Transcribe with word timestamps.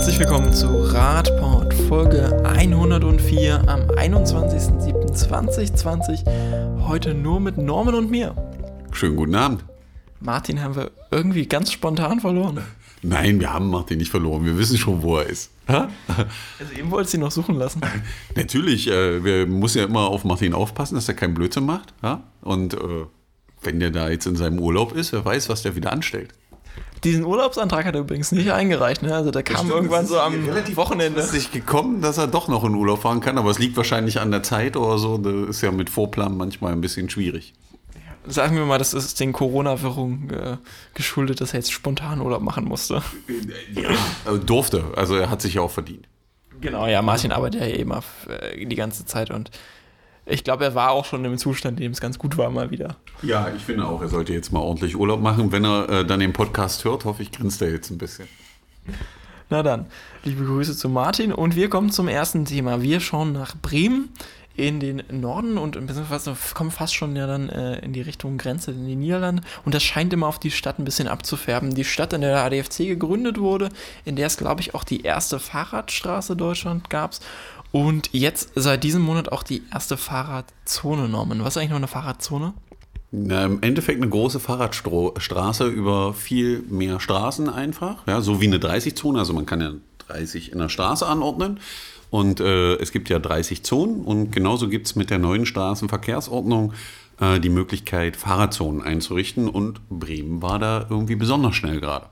Herzlich 0.00 0.18
willkommen 0.18 0.54
zu 0.54 0.66
Radport 0.66 1.74
Folge 1.74 2.42
104 2.42 3.68
am 3.68 3.82
21.07.2020. 3.82 6.80
Heute 6.88 7.12
nur 7.12 7.38
mit 7.38 7.58
Norman 7.58 7.94
und 7.94 8.10
mir. 8.10 8.34
Schönen 8.92 9.16
guten 9.16 9.34
Abend. 9.34 9.62
Martin 10.18 10.62
haben 10.62 10.74
wir 10.74 10.90
irgendwie 11.10 11.44
ganz 11.44 11.70
spontan 11.70 12.18
verloren. 12.18 12.62
Nein, 13.02 13.40
wir 13.40 13.52
haben 13.52 13.68
Martin 13.68 13.98
nicht 13.98 14.10
verloren. 14.10 14.46
Wir 14.46 14.56
wissen 14.56 14.78
schon, 14.78 15.02
wo 15.02 15.18
er 15.18 15.26
ist. 15.26 15.50
Also 15.66 15.90
eben 16.78 16.90
wollte 16.90 17.10
sie 17.10 17.18
noch 17.18 17.30
suchen 17.30 17.56
lassen. 17.56 17.82
Natürlich, 18.34 18.88
äh, 18.88 19.22
wir 19.22 19.46
müssen 19.46 19.80
ja 19.80 19.84
immer 19.84 20.08
auf 20.08 20.24
Martin 20.24 20.54
aufpassen, 20.54 20.94
dass 20.94 21.08
er 21.08 21.14
keinen 21.14 21.34
Blödsinn 21.34 21.66
macht. 21.66 21.92
Ja? 22.02 22.22
Und 22.40 22.72
äh, 22.72 23.04
wenn 23.60 23.80
der 23.80 23.90
da 23.90 24.08
jetzt 24.08 24.24
in 24.24 24.36
seinem 24.36 24.60
Urlaub 24.60 24.96
ist, 24.96 25.12
wer 25.12 25.26
weiß, 25.26 25.50
was 25.50 25.60
der 25.60 25.76
wieder 25.76 25.92
anstellt. 25.92 26.32
Diesen 27.04 27.24
Urlaubsantrag 27.24 27.86
hat 27.86 27.94
er 27.94 28.02
übrigens 28.02 28.30
nicht 28.30 28.52
eingereicht. 28.52 29.02
Ne? 29.02 29.14
Also 29.14 29.30
der 29.30 29.42
kam 29.42 29.56
stimmt, 29.56 29.72
irgendwann 29.72 30.06
so 30.06 30.20
am 30.20 30.34
Wochenende. 30.76 31.20
Es 31.20 31.26
ist 31.26 31.32
sich 31.32 31.52
gekommen, 31.52 32.02
dass 32.02 32.18
er 32.18 32.26
doch 32.26 32.48
noch 32.48 32.62
in 32.64 32.74
Urlaub 32.74 33.02
fahren 33.02 33.20
kann, 33.20 33.38
aber 33.38 33.50
es 33.50 33.58
liegt 33.58 33.76
wahrscheinlich 33.76 34.20
an 34.20 34.30
der 34.30 34.42
Zeit 34.42 34.76
oder 34.76 34.98
so. 34.98 35.16
Das 35.16 35.56
ist 35.56 35.62
ja 35.62 35.70
mit 35.70 35.88
Vorplan 35.88 36.36
manchmal 36.36 36.72
ein 36.72 36.80
bisschen 36.82 37.08
schwierig. 37.08 37.54
Sagen 38.26 38.54
wir 38.56 38.66
mal, 38.66 38.76
das 38.76 38.92
ist 38.92 39.18
den 39.18 39.32
Corona-Wirrungen 39.32 40.30
äh, 40.30 40.56
geschuldet, 40.92 41.40
dass 41.40 41.54
er 41.54 41.60
jetzt 41.60 41.72
spontan 41.72 42.20
Urlaub 42.20 42.42
machen 42.42 42.66
musste. 42.66 43.02
Ja. 43.74 43.90
Äh, 44.30 44.38
durfte, 44.44 44.84
also 44.94 45.16
er 45.16 45.30
hat 45.30 45.40
sich 45.40 45.54
ja 45.54 45.62
auch 45.62 45.70
verdient. 45.70 46.06
Genau, 46.60 46.86
ja, 46.86 47.00
Martin 47.00 47.32
arbeitet 47.32 47.62
ja 47.62 47.66
eh 47.66 47.80
immer 47.80 48.02
äh, 48.28 48.66
die 48.66 48.76
ganze 48.76 49.06
Zeit 49.06 49.30
und 49.30 49.50
ich 50.30 50.44
glaube, 50.44 50.64
er 50.64 50.74
war 50.74 50.90
auch 50.90 51.04
schon 51.04 51.24
im 51.24 51.36
Zustand, 51.38 51.78
in 51.78 51.84
dem 51.84 51.92
es 51.92 52.00
ganz 52.00 52.18
gut 52.18 52.36
war, 52.38 52.50
mal 52.50 52.70
wieder. 52.70 52.96
Ja, 53.22 53.48
ich 53.54 53.62
finde 53.62 53.86
auch, 53.86 54.00
er 54.00 54.08
sollte 54.08 54.32
jetzt 54.32 54.52
mal 54.52 54.60
ordentlich 54.60 54.96
Urlaub 54.96 55.20
machen. 55.20 55.52
Wenn 55.52 55.64
er 55.64 55.88
äh, 55.88 56.04
dann 56.04 56.20
den 56.20 56.32
Podcast 56.32 56.84
hört, 56.84 57.04
hoffe 57.04 57.22
ich, 57.22 57.32
grinst 57.32 57.60
er 57.62 57.70
jetzt 57.70 57.90
ein 57.90 57.98
bisschen. 57.98 58.28
Na 59.50 59.62
dann, 59.62 59.86
liebe 60.22 60.44
Grüße 60.44 60.76
zu 60.76 60.88
Martin 60.88 61.32
und 61.32 61.56
wir 61.56 61.68
kommen 61.68 61.90
zum 61.90 62.06
ersten 62.06 62.44
Thema. 62.44 62.82
Wir 62.82 63.00
schauen 63.00 63.32
nach 63.32 63.56
Bremen 63.56 64.10
in 64.54 64.78
den 64.78 65.02
Norden 65.10 65.58
und 65.58 65.72
beziehungsweise 65.86 66.36
kommen 66.54 66.70
fast 66.70 66.94
schon 66.94 67.16
ja 67.16 67.26
dann 67.26 67.48
äh, 67.48 67.78
in 67.78 67.92
die 67.92 68.02
Richtung 68.02 68.36
Grenze 68.36 68.72
in 68.72 68.86
die 68.86 68.96
Niederlande 68.96 69.42
und 69.64 69.74
das 69.74 69.82
scheint 69.82 70.12
immer 70.12 70.26
auf 70.26 70.38
die 70.38 70.50
Stadt 70.50 70.78
ein 70.78 70.84
bisschen 70.84 71.08
abzufärben. 71.08 71.74
Die 71.74 71.84
Stadt, 71.84 72.12
in 72.12 72.20
der 72.20 72.30
der 72.30 72.44
ADFC 72.44 72.78
gegründet 72.86 73.38
wurde, 73.38 73.70
in 74.04 74.16
der 74.16 74.26
es 74.26 74.36
glaube 74.36 74.60
ich 74.60 74.74
auch 74.74 74.84
die 74.84 75.02
erste 75.02 75.38
Fahrradstraße 75.38 76.36
Deutschland 76.36 76.90
gab 76.90 77.14
und 77.72 78.10
jetzt 78.12 78.52
seit 78.54 78.84
diesem 78.84 79.02
Monat 79.02 79.32
auch 79.32 79.42
die 79.42 79.62
erste 79.72 79.96
Fahrradzone 79.96 81.08
Norman. 81.08 81.40
Was 81.44 81.54
ist 81.54 81.56
eigentlich 81.58 81.70
noch 81.70 81.76
eine 81.76 81.88
Fahrradzone? 81.88 82.54
Na, 83.12 83.44
Im 83.44 83.62
Endeffekt 83.62 84.00
eine 84.00 84.10
große 84.10 84.38
Fahrradstraße 84.38 85.66
über 85.66 86.14
viel 86.14 86.62
mehr 86.68 87.00
Straßen 87.00 87.48
einfach, 87.48 88.06
ja, 88.06 88.20
so 88.20 88.40
wie 88.40 88.46
eine 88.46 88.58
30-Zone. 88.58 89.18
Also 89.18 89.32
man 89.32 89.46
kann 89.46 89.60
ja 89.60 89.72
30 90.06 90.52
in 90.52 90.58
der 90.58 90.68
Straße 90.68 91.06
anordnen. 91.06 91.58
Und 92.10 92.40
äh, 92.40 92.74
es 92.74 92.90
gibt 92.90 93.08
ja 93.08 93.20
30 93.20 93.62
Zonen 93.62 94.02
und 94.02 94.32
genauso 94.32 94.68
gibt 94.68 94.86
es 94.88 94.96
mit 94.96 95.10
der 95.10 95.20
neuen 95.20 95.46
Straßenverkehrsordnung 95.46 96.72
äh, 97.20 97.38
die 97.38 97.50
Möglichkeit, 97.50 98.16
Fahrradzonen 98.16 98.82
einzurichten. 98.82 99.48
Und 99.48 99.80
Bremen 99.88 100.42
war 100.42 100.58
da 100.58 100.86
irgendwie 100.90 101.14
besonders 101.14 101.54
schnell 101.54 101.80
gerade. 101.80 102.06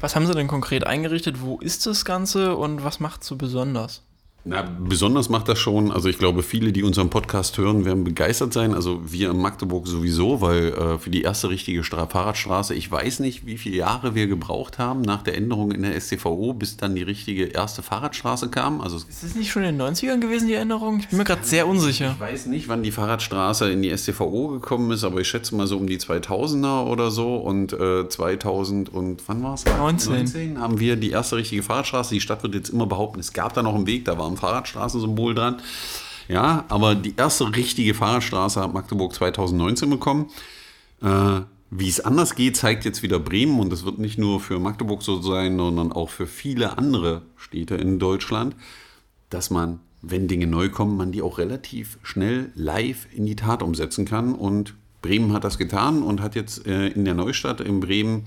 Was 0.00 0.16
haben 0.16 0.26
Sie 0.26 0.34
denn 0.34 0.48
konkret 0.48 0.86
eingerichtet? 0.86 1.42
Wo 1.42 1.58
ist 1.58 1.86
das 1.86 2.04
Ganze 2.06 2.56
und 2.56 2.82
was 2.82 2.98
macht 2.98 3.22
es 3.22 3.28
so 3.28 3.36
besonders? 3.36 4.05
Na, 4.48 4.62
besonders 4.62 5.28
macht 5.28 5.48
das 5.48 5.58
schon, 5.58 5.90
also 5.90 6.08
ich 6.08 6.18
glaube, 6.18 6.44
viele, 6.44 6.70
die 6.70 6.84
unseren 6.84 7.10
Podcast 7.10 7.58
hören, 7.58 7.84
werden 7.84 8.04
begeistert 8.04 8.52
sein. 8.52 8.74
Also 8.74 9.00
wir 9.04 9.32
in 9.32 9.38
Magdeburg 9.38 9.88
sowieso, 9.88 10.40
weil 10.40 10.68
äh, 10.68 10.98
für 10.98 11.10
die 11.10 11.22
erste 11.22 11.50
richtige 11.50 11.82
Stra 11.82 12.06
Fahrradstraße, 12.06 12.72
ich 12.72 12.88
weiß 12.88 13.18
nicht, 13.18 13.44
wie 13.44 13.58
viele 13.58 13.78
Jahre 13.78 14.14
wir 14.14 14.28
gebraucht 14.28 14.78
haben 14.78 15.00
nach 15.00 15.22
der 15.22 15.36
Änderung 15.36 15.72
in 15.72 15.82
der 15.82 16.00
STVO, 16.00 16.52
bis 16.52 16.76
dann 16.76 16.94
die 16.94 17.02
richtige 17.02 17.46
erste 17.46 17.82
Fahrradstraße 17.82 18.48
kam. 18.48 18.80
Also 18.80 18.98
Ist 18.98 19.24
das 19.24 19.34
nicht 19.34 19.50
schon 19.50 19.64
in 19.64 19.78
den 19.78 19.84
90ern 19.84 20.20
gewesen, 20.20 20.46
die 20.46 20.54
Änderung? 20.54 21.00
Ich 21.00 21.08
bin 21.08 21.18
mir 21.18 21.24
gerade 21.24 21.42
sehr 21.42 21.66
unsicher. 21.66 22.12
ich 22.14 22.20
weiß 22.20 22.46
nicht, 22.46 22.68
wann 22.68 22.84
die 22.84 22.92
Fahrradstraße 22.92 23.68
in 23.68 23.82
die 23.82 23.90
STVO 23.90 24.46
gekommen 24.46 24.92
ist, 24.92 25.02
aber 25.02 25.20
ich 25.20 25.26
schätze 25.26 25.56
mal 25.56 25.66
so 25.66 25.76
um 25.76 25.88
die 25.88 25.98
2000er 25.98 26.84
oder 26.86 27.10
so 27.10 27.34
und 27.34 27.72
äh, 27.72 28.08
2000 28.08 28.94
und 28.94 29.24
wann 29.26 29.42
war 29.42 29.54
es? 29.54 29.64
19. 29.64 30.12
19 30.12 30.60
haben 30.60 30.78
wir 30.78 30.94
die 30.94 31.10
erste 31.10 31.34
richtige 31.34 31.64
Fahrradstraße. 31.64 32.14
Die 32.14 32.20
Stadt 32.20 32.44
wird 32.44 32.54
jetzt 32.54 32.68
immer 32.68 32.86
behaupten, 32.86 33.18
es 33.18 33.32
gab 33.32 33.52
da 33.52 33.64
noch 33.64 33.74
einen 33.74 33.88
Weg, 33.88 34.04
da 34.04 34.16
war 34.16 34.35
ein 34.36 34.38
Fahrradstraßensymbol 34.38 35.34
dran. 35.34 35.56
Ja, 36.28 36.64
aber 36.68 36.94
die 36.94 37.14
erste 37.16 37.54
richtige 37.54 37.94
Fahrradstraße 37.94 38.60
hat 38.60 38.74
Magdeburg 38.74 39.14
2019 39.14 39.88
bekommen. 39.90 40.30
Äh, 41.02 41.40
wie 41.70 41.88
es 41.88 42.00
anders 42.00 42.34
geht, 42.34 42.56
zeigt 42.56 42.84
jetzt 42.84 43.02
wieder 43.02 43.18
Bremen 43.18 43.58
und 43.58 43.70
das 43.70 43.84
wird 43.84 43.98
nicht 43.98 44.18
nur 44.18 44.40
für 44.40 44.58
Magdeburg 44.58 45.02
so 45.02 45.20
sein, 45.20 45.56
sondern 45.56 45.92
auch 45.92 46.10
für 46.10 46.26
viele 46.26 46.78
andere 46.78 47.22
Städte 47.36 47.74
in 47.74 47.98
Deutschland, 47.98 48.54
dass 49.30 49.50
man, 49.50 49.80
wenn 50.00 50.28
Dinge 50.28 50.46
neu 50.46 50.68
kommen, 50.68 50.96
man 50.96 51.10
die 51.10 51.22
auch 51.22 51.38
relativ 51.38 51.98
schnell 52.02 52.52
live 52.54 53.08
in 53.12 53.26
die 53.26 53.36
Tat 53.36 53.62
umsetzen 53.62 54.04
kann. 54.04 54.34
Und 54.34 54.74
Bremen 55.02 55.32
hat 55.32 55.44
das 55.44 55.58
getan 55.58 56.02
und 56.02 56.20
hat 56.20 56.34
jetzt 56.34 56.66
äh, 56.66 56.88
in 56.88 57.04
der 57.04 57.14
Neustadt 57.14 57.60
in 57.60 57.80
Bremen 57.80 58.24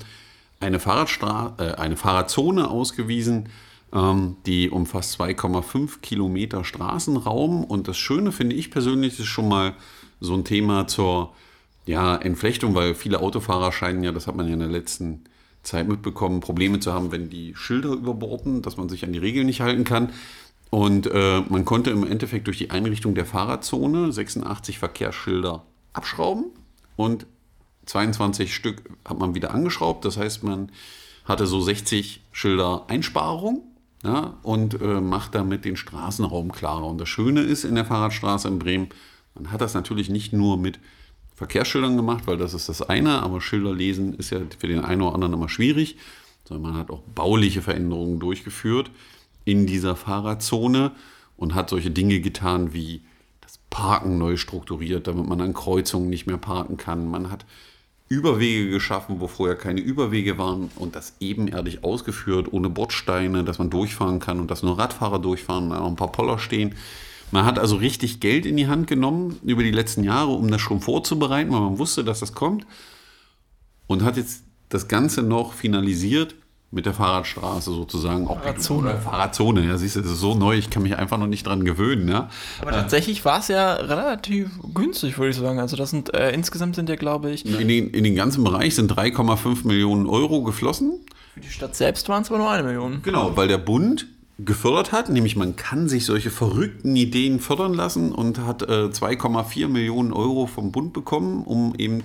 eine, 0.59 0.79
Fahrradstra 0.79 1.55
äh, 1.57 1.71
eine 1.75 1.95
Fahrradzone 1.95 2.69
ausgewiesen, 2.69 3.49
die 3.91 4.69
umfasst 4.69 5.19
2,5 5.19 6.01
Kilometer 6.01 6.63
Straßenraum. 6.63 7.63
Und 7.63 7.87
das 7.87 7.97
Schöne 7.97 8.31
finde 8.31 8.55
ich 8.55 8.69
persönlich 8.69 9.19
ist 9.19 9.25
schon 9.25 9.47
mal 9.47 9.73
so 10.19 10.33
ein 10.33 10.45
Thema 10.45 10.87
zur 10.87 11.33
ja, 11.85 12.15
Entflechtung, 12.15 12.75
weil 12.75 12.93
viele 12.93 13.19
Autofahrer 13.19 13.71
scheinen 13.71 14.03
ja, 14.03 14.11
das 14.11 14.27
hat 14.27 14.35
man 14.35 14.47
ja 14.47 14.53
in 14.53 14.59
der 14.59 14.69
letzten 14.69 15.23
Zeit 15.63 15.87
mitbekommen, 15.87 16.39
Probleme 16.39 16.79
zu 16.79 16.93
haben, 16.93 17.11
wenn 17.11 17.29
die 17.29 17.55
Schilder 17.55 17.89
überborden, 17.89 18.61
dass 18.61 18.77
man 18.77 18.89
sich 18.89 19.03
an 19.03 19.13
die 19.13 19.19
Regeln 19.19 19.47
nicht 19.47 19.61
halten 19.61 19.83
kann. 19.83 20.11
Und 20.69 21.07
äh, 21.07 21.41
man 21.49 21.65
konnte 21.65 21.89
im 21.89 22.05
Endeffekt 22.05 22.45
durch 22.45 22.59
die 22.59 22.69
Einrichtung 22.69 23.15
der 23.15 23.25
Fahrradzone 23.25 24.11
86 24.11 24.77
Verkehrsschilder 24.77 25.65
abschrauben 25.93 26.45
und 26.95 27.25
22 27.87 28.53
Stück 28.53 28.83
hat 29.03 29.17
man 29.17 29.33
wieder 29.33 29.51
angeschraubt. 29.51 30.05
Das 30.05 30.17
heißt, 30.17 30.43
man 30.43 30.71
hatte 31.25 31.47
so 31.47 31.59
60 31.59 32.21
Schilder 32.31 32.85
Einsparung 32.87 33.63
ja, 34.03 34.37
und 34.43 34.81
äh, 34.81 35.01
macht 35.01 35.35
damit 35.35 35.65
den 35.65 35.75
Straßenraum 35.75 36.51
klarer. 36.51 36.85
Und 36.85 36.99
das 36.99 37.09
Schöne 37.09 37.41
ist 37.41 37.65
in 37.65 37.75
der 37.75 37.85
Fahrradstraße 37.85 38.47
in 38.47 38.59
Bremen, 38.59 38.89
man 39.35 39.51
hat 39.51 39.61
das 39.61 39.73
natürlich 39.73 40.09
nicht 40.09 40.33
nur 40.33 40.57
mit 40.57 40.79
Verkehrsschildern 41.35 41.95
gemacht, 41.95 42.27
weil 42.27 42.37
das 42.37 42.53
ist 42.53 42.67
das 42.67 42.81
eine, 42.81 43.21
aber 43.21 43.39
Schilder 43.39 43.73
lesen 43.73 44.13
ist 44.13 44.31
ja 44.31 44.39
für 44.57 44.67
den 44.67 44.79
einen 44.79 45.01
oder 45.01 45.15
anderen 45.15 45.33
immer 45.33 45.47
schwierig, 45.47 45.97
sondern 46.43 46.71
man 46.71 46.81
hat 46.81 46.91
auch 46.91 47.01
bauliche 47.15 47.61
Veränderungen 47.61 48.19
durchgeführt 48.19 48.91
in 49.45 49.65
dieser 49.65 49.95
Fahrradzone 49.95 50.91
und 51.37 51.55
hat 51.55 51.69
solche 51.69 51.91
Dinge 51.91 52.19
getan 52.19 52.73
wie 52.73 53.03
das 53.41 53.59
Parken 53.69 54.17
neu 54.17 54.35
strukturiert, 54.35 55.07
damit 55.07 55.27
man 55.27 55.39
an 55.39 55.53
Kreuzungen 55.53 56.09
nicht 56.09 56.27
mehr 56.27 56.37
parken 56.37 56.75
kann. 56.75 57.09
Man 57.09 57.31
hat 57.31 57.45
Überwege 58.09 58.71
geschaffen, 58.71 59.19
wo 59.19 59.27
vorher 59.27 59.55
keine 59.55 59.81
Überwege 59.81 60.37
waren 60.39 60.71
und 60.75 60.95
das 60.95 61.13
ebenerdig 61.19 61.83
ausgeführt, 61.83 62.51
ohne 62.51 62.69
Bordsteine, 62.69 63.43
dass 63.43 63.59
man 63.59 63.69
durchfahren 63.69 64.19
kann 64.19 64.39
und 64.39 64.49
dass 64.49 64.63
nur 64.63 64.79
Radfahrer 64.79 65.19
durchfahren 65.19 65.71
auch 65.71 65.87
ein 65.87 65.95
paar 65.95 66.11
Poller 66.11 66.39
stehen. 66.39 66.75
Man 67.31 67.45
hat 67.45 67.59
also 67.59 67.75
richtig 67.75 68.19
Geld 68.19 68.47
in 68.47 68.57
die 68.57 68.67
Hand 68.67 68.87
genommen 68.87 69.39
über 69.43 69.61
die 69.61 69.71
letzten 69.71 70.03
Jahre, 70.03 70.31
um 70.31 70.49
das 70.49 70.59
schon 70.59 70.81
vorzubereiten, 70.81 71.51
weil 71.51 71.61
man 71.61 71.77
wusste, 71.77 72.03
dass 72.03 72.19
das 72.19 72.33
kommt 72.33 72.65
und 73.85 74.03
hat 74.03 74.17
jetzt 74.17 74.43
das 74.69 74.87
Ganze 74.87 75.21
noch 75.21 75.53
finalisiert 75.53 76.33
mit 76.71 76.85
der 76.85 76.93
Fahrradstraße 76.93 77.71
sozusagen. 77.71 78.27
Auch 78.27 78.39
Fahrradzone. 78.41 78.97
Fahrradzone, 78.97 79.65
ja, 79.65 79.77
siehst 79.77 79.95
du, 79.95 80.01
das 80.01 80.11
ist 80.11 80.19
so 80.19 80.35
neu, 80.35 80.55
ich 80.55 80.69
kann 80.69 80.83
mich 80.83 80.95
einfach 80.97 81.17
noch 81.17 81.27
nicht 81.27 81.47
dran 81.47 81.65
gewöhnen, 81.65 82.07
ja. 82.07 82.29
Aber 82.61 82.71
tatsächlich 82.71 83.25
war 83.25 83.39
es 83.39 83.47
ja 83.47 83.73
relativ 83.73 84.51
günstig, 84.73 85.17
würde 85.17 85.31
ich 85.31 85.35
sagen. 85.35 85.59
Also 85.59 85.75
das 85.75 85.89
sind 85.89 86.13
äh, 86.13 86.31
insgesamt 86.31 86.75
sind 86.75 86.87
ja, 86.89 86.95
glaube 86.95 87.31
ich, 87.31 87.45
In 87.45 87.67
den, 87.67 87.89
in 87.89 88.03
den 88.03 88.15
ganzen 88.15 88.43
Bereich 88.43 88.75
sind 88.75 88.91
3,5 88.91 89.65
Millionen 89.65 90.05
Euro 90.05 90.43
geflossen. 90.43 90.99
für 91.33 91.39
die 91.39 91.49
Stadt 91.49 91.75
selbst 91.75 92.07
waren 92.07 92.21
es 92.21 92.29
aber 92.29 92.37
nur 92.37 92.51
eine 92.51 92.63
Million. 92.63 93.01
Genau, 93.01 93.35
weil 93.35 93.47
der 93.47 93.57
Bund 93.57 94.07
gefördert 94.37 94.91
hat, 94.91 95.09
nämlich 95.09 95.35
man 95.35 95.55
kann 95.55 95.89
sich 95.89 96.05
solche 96.05 96.29
verrückten 96.29 96.95
Ideen 96.95 97.39
fördern 97.39 97.73
lassen 97.73 98.11
und 98.13 98.39
hat 98.39 98.61
äh, 98.61 98.85
2,4 98.85 99.67
Millionen 99.67 100.13
Euro 100.13 100.45
vom 100.47 100.71
Bund 100.71 100.93
bekommen, 100.93 101.43
um 101.43 101.73
eben 101.77 102.03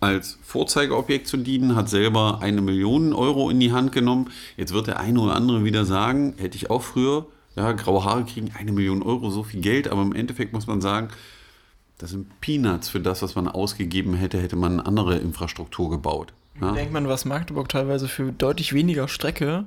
als 0.00 0.38
Vorzeigeobjekt 0.42 1.26
zu 1.26 1.36
dienen, 1.36 1.74
hat 1.74 1.88
selber 1.88 2.38
eine 2.40 2.60
Million 2.60 3.12
Euro 3.12 3.50
in 3.50 3.60
die 3.60 3.72
Hand 3.72 3.92
genommen. 3.92 4.30
Jetzt 4.56 4.72
wird 4.72 4.86
der 4.86 5.00
eine 5.00 5.20
oder 5.20 5.34
andere 5.34 5.64
wieder 5.64 5.84
sagen, 5.84 6.34
hätte 6.36 6.56
ich 6.56 6.70
auch 6.70 6.82
früher, 6.82 7.26
ja, 7.56 7.72
graue 7.72 8.04
Haare 8.04 8.24
kriegen 8.24 8.52
eine 8.56 8.72
Million 8.72 9.02
Euro, 9.02 9.30
so 9.30 9.42
viel 9.42 9.60
Geld, 9.60 9.88
aber 9.88 10.02
im 10.02 10.14
Endeffekt 10.14 10.52
muss 10.52 10.66
man 10.66 10.80
sagen, 10.80 11.08
das 11.98 12.10
sind 12.10 12.40
Peanuts 12.40 12.88
für 12.88 13.00
das, 13.00 13.22
was 13.22 13.34
man 13.34 13.48
ausgegeben 13.48 14.14
hätte, 14.14 14.40
hätte 14.40 14.56
man 14.56 14.74
eine 14.74 14.86
andere 14.86 15.16
Infrastruktur 15.16 15.90
gebaut. 15.90 16.32
Ja? 16.60 16.72
Denkt 16.72 16.92
man, 16.92 17.08
was 17.08 17.24
Magdeburg 17.24 17.68
teilweise 17.68 18.06
für 18.06 18.30
deutlich 18.30 18.72
weniger 18.72 19.08
Strecke 19.08 19.64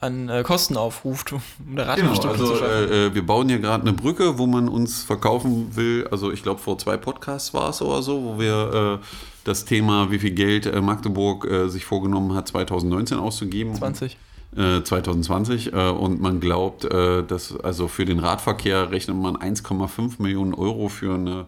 an 0.00 0.30
äh, 0.30 0.42
Kosten 0.42 0.76
aufruft, 0.76 1.32
um 1.32 1.42
eine 1.70 1.94
Genau, 1.94 2.12
also 2.22 2.54
äh, 2.64 3.06
äh, 3.06 3.14
wir 3.14 3.24
bauen 3.24 3.48
hier 3.48 3.58
gerade 3.58 3.82
eine 3.82 3.92
Brücke, 3.92 4.38
wo 4.38 4.46
man 4.46 4.68
uns 4.68 5.02
verkaufen 5.02 5.76
will. 5.76 6.08
Also 6.10 6.32
ich 6.32 6.42
glaube 6.42 6.60
vor 6.60 6.78
zwei 6.78 6.96
Podcasts 6.96 7.52
war 7.52 7.68
es 7.68 7.82
oder 7.82 8.02
so, 8.02 8.22
wo 8.24 8.40
wir 8.40 8.98
äh, 9.02 9.06
das 9.44 9.66
Thema, 9.66 10.10
wie 10.10 10.18
viel 10.18 10.30
Geld 10.30 10.64
äh, 10.64 10.80
Magdeburg 10.80 11.44
äh, 11.44 11.68
sich 11.68 11.84
vorgenommen 11.84 12.34
hat, 12.34 12.48
2019 12.48 13.18
auszugeben. 13.18 13.74
20. 13.74 14.16
äh, 14.56 14.82
2020 14.82 15.74
äh, 15.74 15.90
und 15.90 16.20
man 16.20 16.40
glaubt, 16.40 16.84
dass 16.84 17.60
also 17.60 17.86
für 17.86 18.06
den 18.06 18.20
Radverkehr 18.20 18.90
rechnet 18.90 19.16
man 19.16 19.36
1,5 19.36 20.22
Millionen 20.22 20.54
Euro 20.54 20.88
für 20.88 21.14
eine 21.14 21.46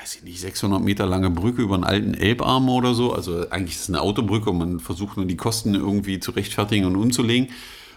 weiß 0.00 0.16
ich 0.16 0.22
nicht, 0.22 0.40
600 0.40 0.80
Meter 0.80 1.04
lange 1.04 1.28
Brücke 1.28 1.60
über 1.60 1.74
einen 1.74 1.84
alten 1.84 2.14
Elbarm 2.14 2.70
oder 2.70 2.94
so. 2.94 3.12
Also 3.12 3.50
eigentlich 3.50 3.74
ist 3.74 3.82
es 3.82 3.88
eine 3.88 4.00
Autobrücke 4.00 4.48
und 4.48 4.56
man 4.56 4.80
versucht 4.80 5.18
nur 5.18 5.26
die 5.26 5.36
Kosten 5.36 5.74
irgendwie 5.74 6.20
zu 6.20 6.30
rechtfertigen 6.30 6.86
und 6.86 6.96
umzulegen. 6.96 7.50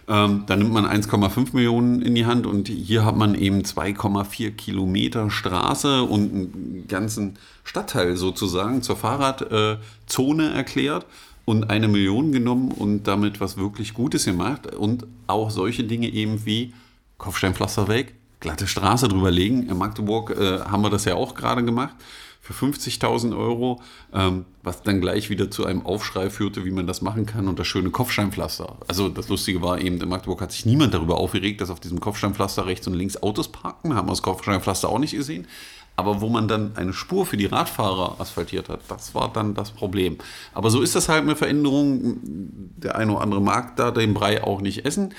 Ähm, 0.08 0.44
da 0.48 0.56
nimmt 0.56 0.74
man 0.74 0.86
1,5 0.86 1.50
Millionen 1.54 2.02
in 2.02 2.14
die 2.16 2.26
Hand 2.26 2.46
und 2.46 2.68
hier 2.68 3.06
hat 3.06 3.16
man 3.16 3.36
eben 3.36 3.62
2,4 3.62 4.52
Kilometer 4.52 5.30
Straße 5.30 6.04
und 6.04 6.34
einen 6.34 6.86
ganzen 6.88 7.38
Stadtteil 7.64 8.18
sozusagen 8.18 8.82
zur 8.82 8.98
Fahrradzone 8.98 10.54
erklärt 10.54 11.06
und 11.46 11.70
eine 11.70 11.88
Million 11.88 12.32
genommen 12.32 12.72
und 12.72 13.04
damit 13.04 13.40
was 13.40 13.58
wirklich 13.58 13.94
Gutes 13.94 14.26
gemacht 14.26 14.76
und 14.76 15.06
auch 15.28 15.50
solche 15.52 15.84
Dinge 15.84 16.10
eben 16.10 16.46
wie 16.46 16.74
Kopfsteinpflaster 17.18 17.88
weg, 17.88 18.14
glatte 18.42 18.68
Straße 18.68 19.08
drüber 19.08 19.32
legen. 19.32 19.70
In 19.70 19.78
Magdeburg 19.78 20.32
äh, 20.32 20.60
haben 20.60 20.84
wir 20.84 20.90
das 20.90 21.06
ja 21.06 21.16
auch 21.16 21.34
gerade 21.34 21.64
gemacht 21.64 21.96
für 22.44 22.54
50.000 22.54 23.38
Euro, 23.38 23.82
ähm, 24.14 24.44
was 24.64 24.84
dann 24.84 25.00
gleich 25.00 25.30
wieder 25.30 25.50
zu 25.50 25.66
einem 25.66 25.86
Aufschrei 25.86 26.30
führte, 26.30 26.66
wie 26.66 26.72
man 26.72 26.86
das 26.86 27.02
machen 27.02 27.26
kann 27.26 27.48
und 27.48 27.58
das 27.58 27.68
schöne 27.68 27.90
Kopfsteinpflaster. 27.90 28.80
Also 28.86 29.08
das 29.08 29.30
Lustige 29.30 29.62
war 29.62 29.80
eben, 29.80 30.02
in 30.02 30.10
Magdeburg 30.10 30.42
hat 30.42 30.52
sich 30.52 30.66
niemand 30.66 30.94
darüber 30.94 31.20
aufgeregt, 31.20 31.62
dass 31.62 31.70
auf 31.70 31.80
diesem 31.80 32.02
Kopfsteinpflaster 32.02 32.66
rechts 32.66 32.86
und 32.86 32.96
links 32.96 33.16
Autos 33.24 33.48
parken, 33.50 33.96
haben 33.96 34.10
wir 34.10 34.12
das 34.12 34.22
Kopfsteinpflaster 34.22 34.90
auch 34.90 35.00
nicht 35.00 35.16
gesehen. 35.16 35.48
Aber 35.96 36.20
wo 36.20 36.28
man 36.28 36.50
dann 36.50 36.76
eine 36.76 36.92
Spur 36.92 37.26
für 37.26 37.38
die 37.38 37.46
Radfahrer 37.46 38.20
asphaltiert 38.20 38.68
hat, 38.68 38.82
das 38.90 39.16
war 39.16 39.32
dann 39.32 39.54
das 39.54 39.72
Problem. 39.72 40.18
Aber 40.54 40.70
so 40.70 40.82
ist 40.82 40.96
das 40.96 41.08
halt 41.08 41.22
eine 41.22 41.38
Veränderung. 41.38 42.20
Der 42.24 42.98
eine 42.98 43.14
oder 43.14 43.22
andere 43.22 43.42
mag 43.42 43.78
da 43.78 43.92
den 43.92 44.14
Brei 44.14 44.44
auch 44.44 44.60
nicht 44.60 44.86
essen. 44.86 45.14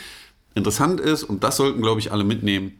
Interessant 0.54 1.00
ist, 1.00 1.24
und 1.24 1.42
das 1.42 1.56
sollten, 1.56 1.80
glaube 1.80 2.00
ich, 2.00 2.12
alle 2.12 2.24
mitnehmen, 2.24 2.72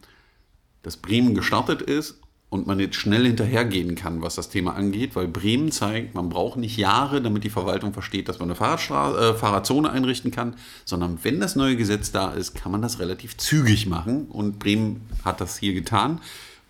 dass 0.82 0.98
Bremen 0.98 1.34
gestartet 1.34 1.80
ist 1.80 2.20
und 2.54 2.68
man 2.68 2.78
jetzt 2.78 2.94
schnell 2.94 3.26
hinterhergehen 3.26 3.96
kann, 3.96 4.22
was 4.22 4.36
das 4.36 4.48
Thema 4.48 4.76
angeht, 4.76 5.16
weil 5.16 5.26
Bremen 5.26 5.72
zeigt, 5.72 6.14
man 6.14 6.28
braucht 6.28 6.56
nicht 6.56 6.76
Jahre, 6.76 7.20
damit 7.20 7.42
die 7.42 7.50
Verwaltung 7.50 7.92
versteht, 7.92 8.28
dass 8.28 8.38
man 8.38 8.48
eine 8.48 8.56
äh, 8.56 9.34
Fahrradzone 9.34 9.90
einrichten 9.90 10.30
kann, 10.30 10.54
sondern 10.84 11.18
wenn 11.24 11.40
das 11.40 11.56
neue 11.56 11.74
Gesetz 11.74 12.12
da 12.12 12.30
ist, 12.30 12.54
kann 12.54 12.70
man 12.70 12.80
das 12.80 13.00
relativ 13.00 13.36
zügig 13.38 13.88
machen 13.88 14.26
und 14.26 14.60
Bremen 14.60 15.00
hat 15.24 15.40
das 15.40 15.58
hier 15.58 15.74
getan. 15.74 16.20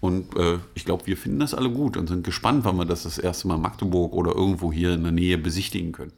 Und 0.00 0.34
äh, 0.38 0.56
ich 0.72 0.86
glaube, 0.86 1.06
wir 1.06 1.18
finden 1.18 1.40
das 1.40 1.52
alle 1.52 1.68
gut 1.68 1.98
und 1.98 2.08
sind 2.08 2.24
gespannt, 2.24 2.64
wann 2.64 2.76
wir 2.76 2.86
das 2.86 3.02
das 3.02 3.18
erste 3.18 3.46
Mal 3.48 3.58
Magdeburg 3.58 4.14
oder 4.14 4.34
irgendwo 4.34 4.72
hier 4.72 4.94
in 4.94 5.02
der 5.02 5.12
Nähe 5.12 5.36
besichtigen 5.36 5.92
können. 5.92 6.12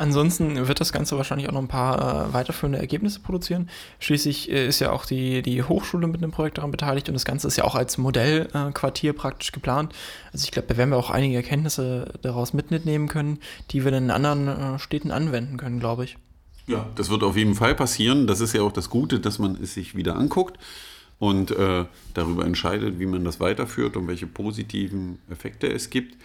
Ansonsten 0.00 0.66
wird 0.66 0.80
das 0.80 0.94
Ganze 0.94 1.18
wahrscheinlich 1.18 1.46
auch 1.50 1.52
noch 1.52 1.60
ein 1.60 1.68
paar 1.68 2.30
äh, 2.30 2.32
weiterführende 2.32 2.78
Ergebnisse 2.78 3.20
produzieren. 3.20 3.68
Schließlich 3.98 4.50
äh, 4.50 4.66
ist 4.66 4.80
ja 4.80 4.92
auch 4.92 5.04
die, 5.04 5.42
die 5.42 5.62
Hochschule 5.62 6.06
mit 6.06 6.22
dem 6.22 6.30
Projekt 6.30 6.56
daran 6.56 6.70
beteiligt 6.70 7.10
und 7.10 7.12
das 7.12 7.26
Ganze 7.26 7.46
ist 7.48 7.58
ja 7.58 7.64
auch 7.64 7.74
als 7.74 7.98
Modellquartier 7.98 9.10
äh, 9.10 9.12
praktisch 9.12 9.52
geplant. 9.52 9.92
Also 10.32 10.44
ich 10.44 10.52
glaube, 10.52 10.68
da 10.68 10.78
werden 10.78 10.88
wir 10.88 10.96
auch 10.96 11.10
einige 11.10 11.36
Erkenntnisse 11.36 12.14
daraus 12.22 12.54
mitnehmen 12.54 13.08
können, 13.08 13.40
die 13.72 13.84
wir 13.84 13.90
dann 13.90 14.04
in 14.04 14.10
anderen 14.10 14.48
äh, 14.48 14.78
Städten 14.78 15.10
anwenden 15.10 15.58
können, 15.58 15.80
glaube 15.80 16.04
ich. 16.04 16.16
Ja, 16.66 16.86
das 16.94 17.10
wird 17.10 17.22
auf 17.22 17.36
jeden 17.36 17.54
Fall 17.54 17.74
passieren. 17.74 18.26
Das 18.26 18.40
ist 18.40 18.54
ja 18.54 18.62
auch 18.62 18.72
das 18.72 18.88
Gute, 18.88 19.20
dass 19.20 19.38
man 19.38 19.58
es 19.62 19.74
sich 19.74 19.96
wieder 19.96 20.16
anguckt 20.16 20.58
und 21.18 21.50
äh, 21.50 21.84
darüber 22.14 22.46
entscheidet, 22.46 22.98
wie 23.00 23.06
man 23.06 23.22
das 23.22 23.38
weiterführt 23.38 23.98
und 23.98 24.08
welche 24.08 24.26
positiven 24.26 25.18
Effekte 25.28 25.70
es 25.70 25.90
gibt. 25.90 26.16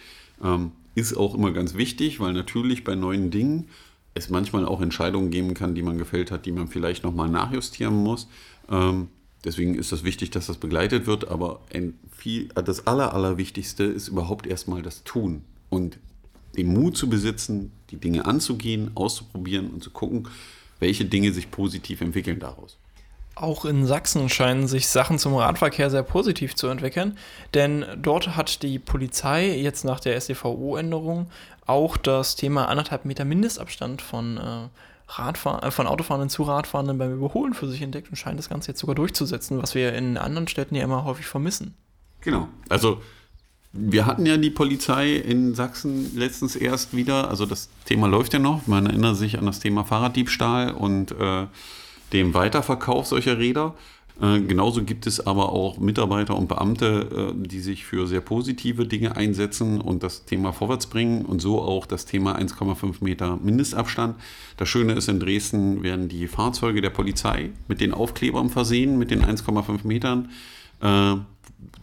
Ähm, 0.42 0.72
ist 0.96 1.16
auch 1.16 1.34
immer 1.34 1.52
ganz 1.52 1.74
wichtig, 1.74 2.18
weil 2.18 2.32
natürlich 2.32 2.82
bei 2.82 2.96
neuen 2.96 3.30
Dingen 3.30 3.68
es 4.14 4.30
manchmal 4.30 4.64
auch 4.64 4.80
Entscheidungen 4.80 5.30
geben 5.30 5.52
kann, 5.52 5.74
die 5.74 5.82
man 5.82 5.98
gefällt 5.98 6.30
hat, 6.30 6.46
die 6.46 6.52
man 6.52 6.68
vielleicht 6.68 7.04
nochmal 7.04 7.28
nachjustieren 7.28 7.94
muss. 7.94 8.28
Ähm, 8.70 9.08
deswegen 9.44 9.74
ist 9.74 9.86
es 9.86 9.90
das 9.90 10.04
wichtig, 10.04 10.30
dass 10.30 10.46
das 10.46 10.56
begleitet 10.56 11.06
wird, 11.06 11.28
aber 11.28 11.60
viel, 12.10 12.48
das 12.48 12.86
Aller, 12.86 13.12
Allerwichtigste 13.12 13.84
ist 13.84 14.08
überhaupt 14.08 14.46
erstmal 14.46 14.80
das 14.80 15.04
Tun 15.04 15.42
und 15.68 15.98
den 16.56 16.72
Mut 16.72 16.96
zu 16.96 17.10
besitzen, 17.10 17.72
die 17.90 17.98
Dinge 17.98 18.24
anzugehen, 18.24 18.90
auszuprobieren 18.94 19.68
und 19.68 19.84
zu 19.84 19.90
gucken, 19.90 20.28
welche 20.80 21.04
Dinge 21.04 21.32
sich 21.32 21.50
positiv 21.50 22.00
entwickeln 22.00 22.38
daraus. 22.38 22.78
Auch 23.36 23.64
in 23.66 23.86
Sachsen 23.86 24.28
scheinen 24.28 24.66
sich 24.66 24.88
Sachen 24.88 25.18
zum 25.18 25.34
Radverkehr 25.34 25.90
sehr 25.90 26.02
positiv 26.02 26.56
zu 26.56 26.68
entwickeln, 26.68 27.16
denn 27.54 27.84
dort 27.98 28.34
hat 28.34 28.62
die 28.62 28.78
Polizei 28.78 29.54
jetzt 29.54 29.84
nach 29.84 30.00
der 30.00 30.16
SDVO-Änderung 30.16 31.30
auch 31.66 31.96
das 31.96 32.34
Thema 32.34 32.68
anderthalb 32.68 33.04
Meter 33.04 33.26
Mindestabstand 33.26 34.00
von, 34.00 34.38
äh, 34.38 34.68
Radfahr 35.08 35.62
äh, 35.62 35.70
von 35.70 35.86
Autofahrenden 35.86 36.30
zu 36.30 36.42
Radfahrenden 36.44 36.98
beim 36.98 37.12
Überholen 37.12 37.54
für 37.54 37.68
sich 37.68 37.82
entdeckt 37.82 38.08
und 38.10 38.16
scheint 38.16 38.38
das 38.38 38.48
Ganze 38.48 38.72
jetzt 38.72 38.80
sogar 38.80 38.94
durchzusetzen, 38.94 39.60
was 39.62 39.74
wir 39.74 39.92
in 39.92 40.16
anderen 40.16 40.48
Städten 40.48 40.74
ja 40.74 40.84
immer 40.84 41.04
häufig 41.04 41.26
vermissen. 41.26 41.74
Genau. 42.22 42.48
Also 42.68 43.02
wir 43.72 44.06
hatten 44.06 44.26
ja 44.26 44.36
die 44.36 44.50
Polizei 44.50 45.16
in 45.16 45.54
Sachsen 45.54 46.16
letztens 46.16 46.56
erst 46.56 46.96
wieder, 46.96 47.28
also 47.28 47.46
das 47.46 47.68
Thema 47.84 48.08
läuft 48.08 48.32
ja 48.32 48.38
noch, 48.38 48.66
man 48.66 48.86
erinnert 48.86 49.16
sich 49.16 49.38
an 49.38 49.46
das 49.46 49.60
Thema 49.60 49.84
Fahrraddiebstahl 49.84 50.72
und 50.72 51.12
äh, 51.12 51.46
dem 52.12 52.34
Weiterverkauf 52.34 53.06
solcher 53.06 53.38
Räder. 53.38 53.74
Äh, 54.20 54.40
genauso 54.40 54.82
gibt 54.82 55.06
es 55.06 55.26
aber 55.26 55.52
auch 55.52 55.78
Mitarbeiter 55.78 56.36
und 56.36 56.48
Beamte, 56.48 57.34
äh, 57.36 57.46
die 57.48 57.60
sich 57.60 57.84
für 57.84 58.06
sehr 58.06 58.22
positive 58.22 58.86
Dinge 58.86 59.14
einsetzen 59.14 59.80
und 59.80 60.02
das 60.02 60.24
Thema 60.24 60.52
vorwärts 60.52 60.86
bringen 60.86 61.26
und 61.26 61.42
so 61.42 61.60
auch 61.60 61.84
das 61.84 62.06
Thema 62.06 62.38
1,5 62.38 63.04
Meter 63.04 63.38
Mindestabstand. 63.42 64.16
Das 64.56 64.68
Schöne 64.70 64.94
ist, 64.94 65.08
in 65.08 65.20
Dresden 65.20 65.82
werden 65.82 66.08
die 66.08 66.28
Fahrzeuge 66.28 66.80
der 66.80 66.90
Polizei 66.90 67.50
mit 67.68 67.82
den 67.82 67.92
Aufklebern 67.92 68.48
versehen, 68.48 68.98
mit 68.98 69.10
den 69.10 69.22
1,5 69.22 69.86
Metern, 69.86 70.30
äh, 70.80 71.16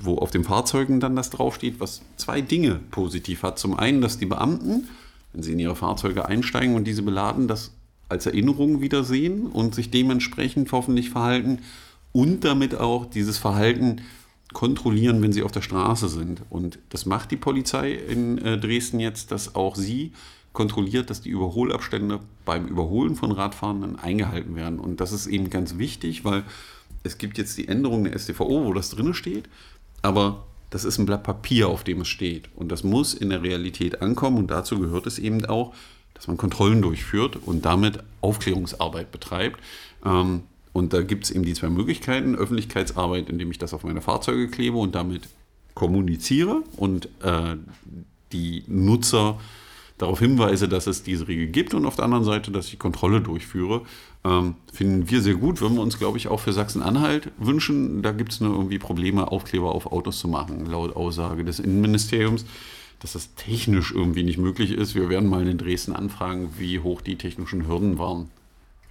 wo 0.01 0.17
auf 0.17 0.31
den 0.31 0.43
Fahrzeugen 0.43 0.99
dann 0.99 1.15
das 1.15 1.29
draufsteht, 1.29 1.79
was 1.79 2.01
zwei 2.17 2.41
Dinge 2.41 2.79
positiv 2.89 3.43
hat. 3.43 3.59
Zum 3.59 3.77
einen, 3.77 4.01
dass 4.01 4.17
die 4.17 4.25
Beamten, 4.25 4.87
wenn 5.33 5.43
sie 5.43 5.51
in 5.51 5.59
ihre 5.59 5.75
Fahrzeuge 5.75 6.25
einsteigen 6.25 6.75
und 6.75 6.85
diese 6.85 7.03
beladen, 7.03 7.47
das 7.47 7.75
als 8.13 8.25
Erinnerung 8.25 8.81
wiedersehen 8.81 9.47
und 9.47 9.75
sich 9.75 9.91
dementsprechend 9.91 10.71
hoffentlich 10.71 11.09
verhalten 11.09 11.59
und 12.11 12.45
damit 12.45 12.75
auch 12.75 13.05
dieses 13.05 13.37
Verhalten 13.37 14.01
kontrollieren, 14.53 15.21
wenn 15.21 15.33
sie 15.33 15.43
auf 15.43 15.51
der 15.51 15.61
Straße 15.61 16.07
sind. 16.07 16.43
Und 16.49 16.79
das 16.89 17.05
macht 17.05 17.31
die 17.31 17.37
Polizei 17.37 17.93
in 17.93 18.37
äh, 18.37 18.57
Dresden 18.57 18.99
jetzt, 18.99 19.31
dass 19.31 19.55
auch 19.55 19.75
sie 19.75 20.13
kontrolliert, 20.53 21.09
dass 21.09 21.21
die 21.21 21.29
Überholabstände 21.29 22.19
beim 22.45 22.67
Überholen 22.67 23.15
von 23.15 23.31
Radfahrenden 23.31 23.97
eingehalten 23.97 24.55
werden. 24.55 24.79
Und 24.79 25.01
das 25.01 25.11
ist 25.11 25.25
eben 25.25 25.49
ganz 25.49 25.79
wichtig, 25.79 26.23
weil 26.23 26.43
es 27.01 27.17
gibt 27.17 27.39
jetzt 27.39 27.57
die 27.57 27.67
Änderung 27.67 28.03
der 28.03 28.17
StVO, 28.17 28.65
wo 28.65 28.73
das 28.73 28.91
drin 28.91 29.15
steht, 29.15 29.49
aber 30.03 30.45
das 30.69 30.85
ist 30.85 30.99
ein 30.99 31.05
Blatt 31.05 31.23
Papier, 31.23 31.69
auf 31.69 31.83
dem 31.83 32.01
es 32.01 32.07
steht. 32.07 32.49
Und 32.55 32.71
das 32.71 32.83
muss 32.83 33.13
in 33.13 33.29
der 33.29 33.43
Realität 33.43 34.01
ankommen 34.01 34.37
und 34.37 34.51
dazu 34.51 34.79
gehört 34.79 35.07
es 35.07 35.19
eben 35.19 35.43
auch, 35.45 35.73
dass 36.13 36.27
man 36.27 36.37
Kontrollen 36.37 36.81
durchführt 36.81 37.37
und 37.45 37.65
damit 37.65 37.99
Aufklärungsarbeit 38.21 39.11
betreibt. 39.11 39.59
Ähm, 40.05 40.43
und 40.73 40.93
da 40.93 41.01
gibt 41.03 41.25
es 41.25 41.31
eben 41.31 41.45
die 41.45 41.53
zwei 41.53 41.69
Möglichkeiten. 41.69 42.35
Öffentlichkeitsarbeit, 42.35 43.29
indem 43.29 43.51
ich 43.51 43.59
das 43.59 43.73
auf 43.73 43.83
meine 43.83 44.01
Fahrzeuge 44.01 44.47
klebe 44.47 44.77
und 44.77 44.95
damit 44.95 45.23
kommuniziere 45.75 46.63
und 46.77 47.07
äh, 47.21 47.55
die 48.31 48.63
Nutzer 48.67 49.39
darauf 49.97 50.19
hinweise, 50.19 50.67
dass 50.67 50.87
es 50.87 51.03
diese 51.03 51.27
Regel 51.27 51.47
gibt 51.47 51.73
und 51.73 51.85
auf 51.85 51.95
der 51.95 52.05
anderen 52.05 52.23
Seite, 52.23 52.51
dass 52.51 52.67
ich 52.67 52.79
Kontrolle 52.79 53.21
durchführe. 53.21 53.81
Ähm, 54.23 54.55
finden 54.71 55.09
wir 55.09 55.21
sehr 55.21 55.35
gut, 55.35 55.61
würden 55.61 55.75
wir 55.75 55.81
uns, 55.81 55.99
glaube 55.99 56.17
ich, 56.17 56.27
auch 56.27 56.39
für 56.39 56.53
Sachsen-Anhalt 56.53 57.31
wünschen. 57.37 58.01
Da 58.01 58.11
gibt 58.11 58.31
es 58.31 58.41
nur 58.41 58.53
irgendwie 58.53 58.79
Probleme, 58.79 59.31
Aufkleber 59.31 59.73
auf 59.73 59.91
Autos 59.91 60.19
zu 60.19 60.27
machen, 60.27 60.65
laut 60.65 60.95
Aussage 60.95 61.43
des 61.43 61.59
Innenministeriums 61.59 62.45
dass 63.03 63.13
das 63.13 63.35
technisch 63.35 63.91
irgendwie 63.91 64.23
nicht 64.23 64.37
möglich 64.37 64.71
ist. 64.71 64.95
Wir 64.95 65.09
werden 65.09 65.29
mal 65.29 65.45
in 65.45 65.57
Dresden 65.57 65.93
anfragen, 65.93 66.53
wie 66.57 66.79
hoch 66.79 67.01
die 67.01 67.17
technischen 67.17 67.67
Hürden 67.67 67.99
waren. 67.99 68.31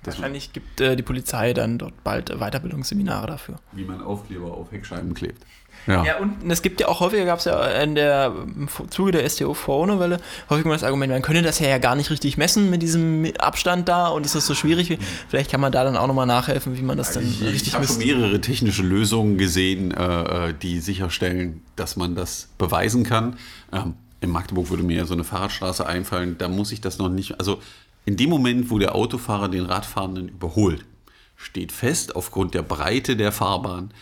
Wahrscheinlich 0.04 0.52
gibt 0.52 0.80
äh, 0.80 0.96
die 0.96 1.02
Polizei 1.02 1.54
dann 1.54 1.78
dort 1.78 2.04
bald 2.04 2.28
Weiterbildungsseminare 2.28 3.26
dafür. 3.26 3.56
Wie 3.72 3.84
man 3.84 4.02
Aufkleber 4.02 4.52
auf 4.52 4.70
Heckscheiben 4.70 5.14
klebt. 5.14 5.42
Ja. 5.86 6.04
ja, 6.04 6.18
und 6.18 6.50
es 6.50 6.62
gibt 6.62 6.80
ja 6.80 6.88
auch 6.88 7.00
häufiger, 7.00 7.24
gab 7.24 7.40
es 7.40 7.44
ja 7.44 7.64
in 7.82 7.94
der, 7.94 8.32
im 8.36 8.68
Zuge 8.90 9.12
der 9.12 9.28
STO-Vornewelle 9.28 10.20
häufig 10.48 10.64
mal 10.64 10.72
das 10.72 10.84
Argument, 10.84 11.12
man 11.12 11.22
könne 11.22 11.42
das 11.42 11.58
ja, 11.58 11.68
ja 11.68 11.78
gar 11.78 11.96
nicht 11.96 12.10
richtig 12.10 12.36
messen 12.36 12.70
mit 12.70 12.82
diesem 12.82 13.26
Abstand 13.38 13.88
da 13.88 14.08
und 14.08 14.24
es 14.24 14.34
ist 14.34 14.46
so 14.46 14.54
schwierig. 14.54 14.90
Mhm. 14.90 14.98
Vielleicht 15.28 15.50
kann 15.50 15.60
man 15.60 15.72
da 15.72 15.84
dann 15.84 15.96
auch 15.96 16.06
nochmal 16.06 16.26
nachhelfen, 16.26 16.76
wie 16.76 16.82
man 16.82 16.96
das 16.96 17.12
dann 17.12 17.24
ich, 17.24 17.42
richtig 17.42 17.68
Ich 17.68 17.74
habe 17.74 17.86
schon 17.86 17.98
mehrere 17.98 18.40
technische 18.40 18.82
Lösungen 18.82 19.38
gesehen, 19.38 19.92
äh, 19.92 20.48
äh, 20.48 20.54
die 20.54 20.80
sicherstellen, 20.80 21.62
dass 21.76 21.96
man 21.96 22.14
das 22.14 22.48
beweisen 22.58 23.04
kann. 23.04 23.36
Ähm, 23.72 23.94
in 24.20 24.30
Magdeburg 24.30 24.70
würde 24.70 24.84
mir 24.84 24.98
ja 24.98 25.04
so 25.04 25.14
eine 25.14 25.24
Fahrradstraße 25.24 25.84
einfallen, 25.84 26.36
da 26.38 26.48
muss 26.48 26.70
ich 26.70 26.80
das 26.80 26.98
noch 26.98 27.08
nicht, 27.08 27.38
also 27.40 27.58
in 28.04 28.16
dem 28.16 28.30
Moment, 28.30 28.70
wo 28.70 28.78
der 28.78 28.94
Autofahrer 28.94 29.48
den 29.48 29.64
Radfahrenden 29.64 30.28
überholt, 30.28 30.84
steht 31.36 31.72
fest 31.72 32.14
aufgrund 32.16 32.54
der 32.54 32.62
Breite 32.62 33.16
der 33.16 33.32
Fahrbahn, 33.32 33.92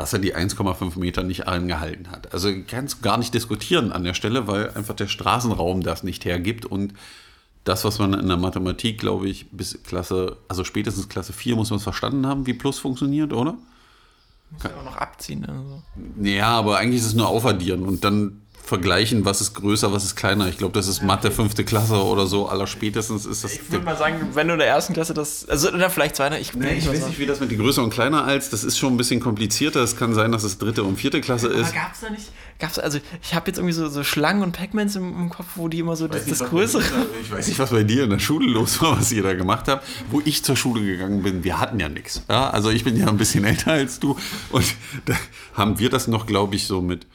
dass 0.00 0.14
er 0.14 0.18
die 0.18 0.34
1,5 0.34 0.98
Meter 0.98 1.22
nicht 1.22 1.46
angehalten 1.46 2.10
hat. 2.10 2.32
Also 2.32 2.48
kannst 2.66 2.98
du 2.98 3.02
gar 3.02 3.18
nicht 3.18 3.34
diskutieren 3.34 3.92
an 3.92 4.02
der 4.02 4.14
Stelle, 4.14 4.46
weil 4.46 4.70
einfach 4.70 4.94
der 4.94 5.08
Straßenraum 5.08 5.82
das 5.82 6.04
nicht 6.04 6.24
hergibt 6.24 6.64
und 6.64 6.94
das, 7.64 7.84
was 7.84 7.98
man 7.98 8.14
in 8.14 8.26
der 8.26 8.38
Mathematik, 8.38 8.98
glaube 8.98 9.28
ich, 9.28 9.50
bis 9.50 9.78
Klasse, 9.82 10.38
also 10.48 10.64
spätestens 10.64 11.10
Klasse 11.10 11.34
4 11.34 11.54
muss 11.54 11.68
man 11.68 11.76
es 11.76 11.82
verstanden 11.82 12.26
haben, 12.26 12.46
wie 12.46 12.54
Plus 12.54 12.78
funktioniert, 12.78 13.34
oder? 13.34 13.58
Muss 14.52 14.62
ja 14.62 14.70
auch 14.70 14.84
noch 14.86 14.96
abziehen. 14.96 15.44
Also. 15.44 15.82
Ja, 16.22 16.48
aber 16.48 16.78
eigentlich 16.78 17.02
ist 17.02 17.08
es 17.08 17.14
nur 17.14 17.28
aufaddieren 17.28 17.82
und 17.82 18.02
dann 18.02 18.40
vergleichen, 18.70 19.24
was 19.24 19.40
ist 19.40 19.52
größer, 19.54 19.92
was 19.92 20.04
ist 20.04 20.14
kleiner. 20.14 20.48
Ich 20.48 20.56
glaube, 20.56 20.72
das 20.72 20.86
ist 20.86 21.02
Mathe 21.02 21.30
fünfte 21.30 21.64
Klasse 21.64 22.02
oder 22.04 22.26
so. 22.26 22.48
Aller 22.48 22.68
spätestens 22.68 23.26
ist 23.26 23.42
das. 23.44 23.54
Ich 23.54 23.70
würde 23.70 23.84
mal 23.84 23.96
sagen, 23.96 24.28
wenn 24.32 24.46
du 24.46 24.54
in 24.54 24.60
der 24.60 24.68
ersten 24.68 24.94
Klasse 24.94 25.12
das, 25.12 25.46
also 25.48 25.70
oder 25.70 25.90
vielleicht 25.90 26.16
zweiter, 26.16 26.38
ich, 26.38 26.54
nee, 26.54 26.74
ich 26.74 26.88
weiß 26.88 27.08
nicht, 27.08 27.18
wie 27.18 27.26
das 27.26 27.40
mit 27.40 27.50
die 27.50 27.56
größer 27.56 27.82
und 27.82 27.90
kleiner 27.90 28.24
als. 28.24 28.48
Das 28.48 28.62
ist 28.62 28.78
schon 28.78 28.94
ein 28.94 28.96
bisschen 28.96 29.20
komplizierter. 29.20 29.80
Es 29.82 29.96
kann 29.96 30.14
sein, 30.14 30.30
dass 30.30 30.44
es 30.44 30.56
dritte 30.56 30.84
und 30.84 30.96
vierte 30.96 31.20
Klasse 31.20 31.48
ist. 31.48 31.68
Aber 31.68 31.72
gab 31.72 31.92
es 31.92 32.00
da 32.00 32.10
nicht? 32.10 32.30
Gab's, 32.60 32.78
also 32.78 33.00
ich 33.22 33.34
habe 33.34 33.48
jetzt 33.48 33.56
irgendwie 33.56 33.72
so, 33.72 33.88
so 33.88 34.04
Schlangen 34.04 34.42
und 34.42 34.52
Pac-Mans 34.52 34.94
im, 34.94 35.14
im, 35.14 35.30
Kopf, 35.30 35.46
wo 35.56 35.66
die 35.66 35.80
immer 35.80 35.96
so 35.96 36.06
das, 36.06 36.26
das 36.26 36.38
Größere. 36.40 36.84
Ich 37.22 37.30
weiß 37.30 37.48
nicht, 37.48 37.58
was 37.58 37.70
bei 37.70 37.82
dir 37.82 38.04
in 38.04 38.10
der 38.10 38.18
Schule 38.20 38.46
los 38.48 38.80
war, 38.80 38.98
was 38.98 39.10
ihr 39.10 39.24
da 39.24 39.34
gemacht 39.34 39.66
habt. 39.66 39.84
Wo 40.10 40.22
ich 40.24 40.44
zur 40.44 40.56
Schule 40.56 40.84
gegangen 40.84 41.22
bin, 41.24 41.42
wir 41.42 41.58
hatten 41.58 41.80
ja 41.80 41.88
nichts. 41.88 42.22
Ja? 42.28 42.50
Also 42.50 42.70
ich 42.70 42.84
bin 42.84 42.96
ja 42.96 43.08
ein 43.08 43.16
bisschen 43.16 43.44
älter 43.50 43.72
als 43.72 43.98
du 43.98 44.16
und 44.50 44.64
da 45.06 45.16
haben 45.54 45.78
wir 45.80 45.90
das 45.90 46.06
noch, 46.06 46.26
glaube 46.26 46.54
ich, 46.54 46.66
so 46.66 46.80
mit 46.80 47.06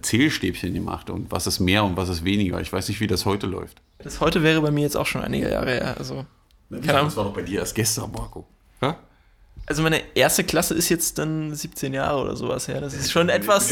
Zählstäbchen 0.00 0.72
gemacht 0.72 1.10
und 1.10 1.30
was 1.30 1.46
ist 1.46 1.58
mehr 1.58 1.84
und 1.84 1.96
was 1.96 2.08
ist 2.08 2.24
weniger. 2.24 2.60
Ich 2.60 2.72
weiß 2.72 2.88
nicht, 2.88 3.00
wie 3.00 3.06
das 3.06 3.24
heute 3.26 3.46
läuft. 3.46 3.82
Das 3.98 4.20
heute 4.20 4.42
wäre 4.42 4.60
bei 4.60 4.70
mir 4.70 4.82
jetzt 4.82 4.96
auch 4.96 5.06
schon 5.06 5.22
einige 5.22 5.50
Jahre 5.50 5.70
her. 5.72 5.96
Also, 5.98 6.24
keine 6.70 6.94
Ahnung. 6.94 7.06
Das 7.06 7.16
war 7.16 7.24
doch 7.24 7.34
bei 7.34 7.42
dir 7.42 7.60
erst 7.60 7.74
gestern, 7.74 8.12
Marco. 8.12 8.46
Ja? 8.80 8.98
Also 9.66 9.82
meine 9.82 10.02
erste 10.14 10.44
Klasse 10.44 10.74
ist 10.74 10.88
jetzt 10.88 11.18
dann 11.18 11.54
17 11.54 11.92
Jahre 11.92 12.22
oder 12.22 12.36
sowas 12.36 12.66
her. 12.66 12.80
Das 12.80 12.94
ist 12.94 13.12
schon 13.12 13.28
etwas 13.28 13.68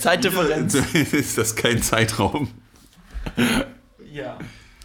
Zeitdifferenz. 0.00 0.74
Ist 0.92 1.38
das 1.38 1.54
kein 1.54 1.82
Zeitraum? 1.82 2.48
Ja. 4.10 4.38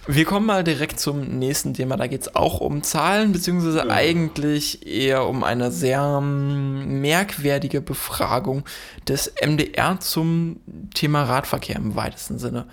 Wir 0.08 0.26
kommen 0.26 0.48
mal 0.48 0.64
direkt 0.64 1.00
zum 1.00 1.38
nächsten 1.38 1.76
Thema. 1.76 1.96
Da 1.96 2.08
geht 2.08 2.22
es 2.22 2.36
auch 2.36 2.60
um 2.60 2.82
Zahlen, 2.82 3.32
beziehungsweise 3.34 3.80
ja. 3.80 3.90
eigentlich 3.90 4.88
eher 4.88 5.28
um 5.28 5.44
eine 5.44 5.72
sehr 5.72 6.20
ähm, 6.22 7.02
merkwürdige 7.02 7.82
Befragung 7.82 8.64
des 9.08 9.32
MDR 9.46 10.00
zum 10.00 10.60
Thema 10.96 11.24
Radverkehr 11.24 11.76
im 11.76 11.96
weitesten 11.96 12.40
Sinne. 12.40 12.66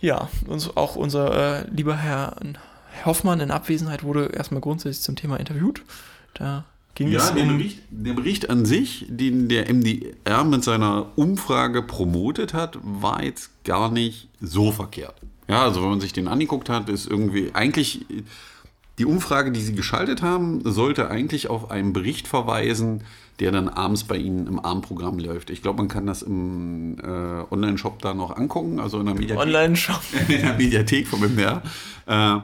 Ja, 0.00 0.28
uns, 0.46 0.76
auch 0.76 0.94
unser 0.94 1.62
äh, 1.62 1.70
lieber 1.70 1.96
Herr 1.96 2.36
Hoffmann 3.04 3.40
in 3.40 3.50
Abwesenheit 3.50 4.04
wurde 4.04 4.26
erstmal 4.26 4.60
grundsätzlich 4.60 5.02
zum 5.02 5.16
Thema 5.16 5.38
interviewt. 5.38 5.82
Da 6.34 6.64
ging 6.94 7.08
ja, 7.08 7.18
es 7.18 7.30
um. 7.30 7.36
Der 7.36 7.44
Bericht, 7.44 7.78
der 7.90 8.12
Bericht 8.12 8.50
an 8.50 8.64
sich, 8.64 9.06
den 9.08 9.48
der 9.48 9.72
MDR 9.72 10.44
mit 10.44 10.62
seiner 10.62 11.06
Umfrage 11.16 11.82
promotet 11.82 12.54
hat, 12.54 12.78
war 12.82 13.24
jetzt 13.24 13.64
gar 13.64 13.90
nicht 13.90 14.28
so 14.40 14.70
verkehrt. 14.70 15.16
Ja, 15.48 15.62
also 15.62 15.82
wenn 15.82 15.90
man 15.90 16.00
sich 16.00 16.12
den 16.12 16.28
angeguckt 16.28 16.68
hat, 16.68 16.88
ist 16.88 17.06
irgendwie 17.06 17.50
eigentlich 17.54 18.06
die 18.98 19.04
Umfrage, 19.04 19.50
die 19.50 19.60
sie 19.60 19.74
geschaltet 19.74 20.22
haben, 20.22 20.60
sollte 20.64 21.10
eigentlich 21.10 21.50
auf 21.50 21.70
einen 21.70 21.92
Bericht 21.92 22.28
verweisen, 22.28 23.02
der 23.40 23.50
dann 23.50 23.68
abends 23.68 24.04
bei 24.04 24.16
Ihnen 24.16 24.46
im 24.46 24.60
Abendprogramm 24.60 25.18
läuft. 25.18 25.50
Ich 25.50 25.62
glaube, 25.62 25.78
man 25.78 25.88
kann 25.88 26.06
das 26.06 26.22
im 26.22 26.98
äh, 27.00 27.52
Online-Shop 27.52 28.00
da 28.00 28.14
noch 28.14 28.36
angucken, 28.36 28.78
also 28.78 29.00
in 29.00 29.06
der 29.06 29.14
Mediathek. 29.14 29.38
Online-Shop. 29.46 30.00
In 30.28 30.42
der 30.42 30.54
Mediathek 30.54 31.08
vom 31.08 31.20
MDR. 31.20 31.62
Äh, 32.06 32.36
äh, 32.36 32.40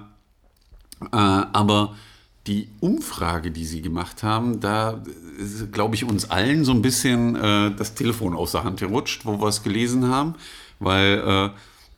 aber 1.12 1.95
die 2.49 2.69
Umfrage, 2.80 3.52
die 3.52 3.64
Sie 3.64 3.83
gemacht 3.83 4.25
haben, 4.25 4.59
da 4.59 5.00
ist, 5.38 5.73
glaube 5.73 5.95
ich, 5.95 6.04
uns 6.04 6.30
allen 6.30 6.64
so 6.64 6.73
ein 6.73 6.83
bisschen 6.83 7.37
äh, 7.37 7.71
das 7.76 7.95
Telefon 7.95 8.35
aus 8.35 8.52
der 8.52 8.64
Hand 8.64 8.80
gerutscht, 8.80 9.25
wo 9.25 9.40
wir 9.40 9.47
es 9.47 9.62
gelesen 9.62 10.09
haben, 10.09 10.35
weil 10.80 11.23
äh, 11.25 11.50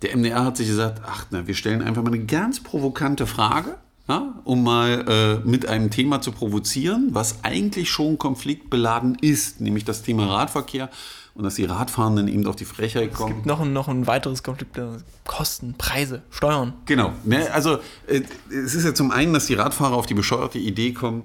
der 0.03 0.17
MDR 0.17 0.45
hat 0.45 0.57
sich 0.57 0.69
gesagt, 0.69 1.01
ach, 1.07 1.27
na, 1.31 1.47
wir 1.47 1.55
stellen 1.55 1.83
einfach 1.83 2.03
mal 2.03 2.13
eine 2.13 2.25
ganz 2.25 2.61
provokante 2.61 3.27
Frage, 3.27 3.77
ja, 4.09 4.35
um 4.45 4.63
mal 4.63 5.41
äh, 5.45 5.49
mit 5.49 5.67
einem 5.67 5.91
Thema 5.91 6.21
zu 6.21 6.33
provozieren, 6.33 7.11
was 7.13 7.45
eigentlich 7.45 7.91
schon 7.91 8.19
konfliktbeladen 8.19 9.17
ist, 9.21 9.61
nämlich 9.61 9.85
das 9.85 10.03
Thema 10.03 10.27
Radverkehr 10.27 10.91
und 11.35 11.45
dass 11.45 11.55
die 11.55 11.65
Radfahrenden 11.65 12.29
eben 12.29 12.47
auf 12.47 12.57
die 12.57 12.65
Frechheit 12.65 13.15
kommen. 13.15 13.31
Es 13.31 13.37
gibt 13.37 13.47
noch 13.47 13.61
ein, 13.61 13.73
noch 13.73 13.89
ein 13.89 14.07
weiteres 14.07 14.43
Konflikt, 14.43 14.79
Kosten, 15.25 15.75
Preise, 15.79 16.23
Steuern. 16.31 16.75
Genau. 16.87 17.13
Ne, 17.25 17.51
also 17.53 17.79
äh, 18.07 18.23
es 18.51 18.75
ist 18.75 18.85
ja 18.85 18.95
zum 18.95 19.11
einen, 19.11 19.33
dass 19.33 19.47
die 19.47 19.55
Radfahrer 19.55 19.95
auf 19.95 20.07
die 20.07 20.15
bescheuerte 20.15 20.59
Idee 20.59 20.93
kommen, 20.93 21.23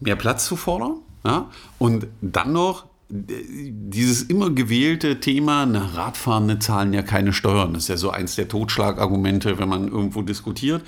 mehr 0.00 0.16
Platz 0.16 0.46
zu 0.46 0.56
fordern. 0.56 0.96
Ja? 1.24 1.50
Und 1.78 2.06
dann 2.20 2.52
noch 2.52 2.86
dieses 3.14 4.22
immer 4.22 4.48
gewählte 4.48 5.20
Thema, 5.20 5.66
na, 5.66 5.84
Radfahrende 5.84 6.58
zahlen 6.58 6.94
ja 6.94 7.02
keine 7.02 7.34
Steuern. 7.34 7.74
Das 7.74 7.82
ist 7.82 7.88
ja 7.88 7.98
so 7.98 8.10
eins 8.10 8.36
der 8.36 8.48
Totschlagargumente, 8.48 9.58
wenn 9.58 9.68
man 9.68 9.88
irgendwo 9.88 10.22
diskutiert. 10.22 10.82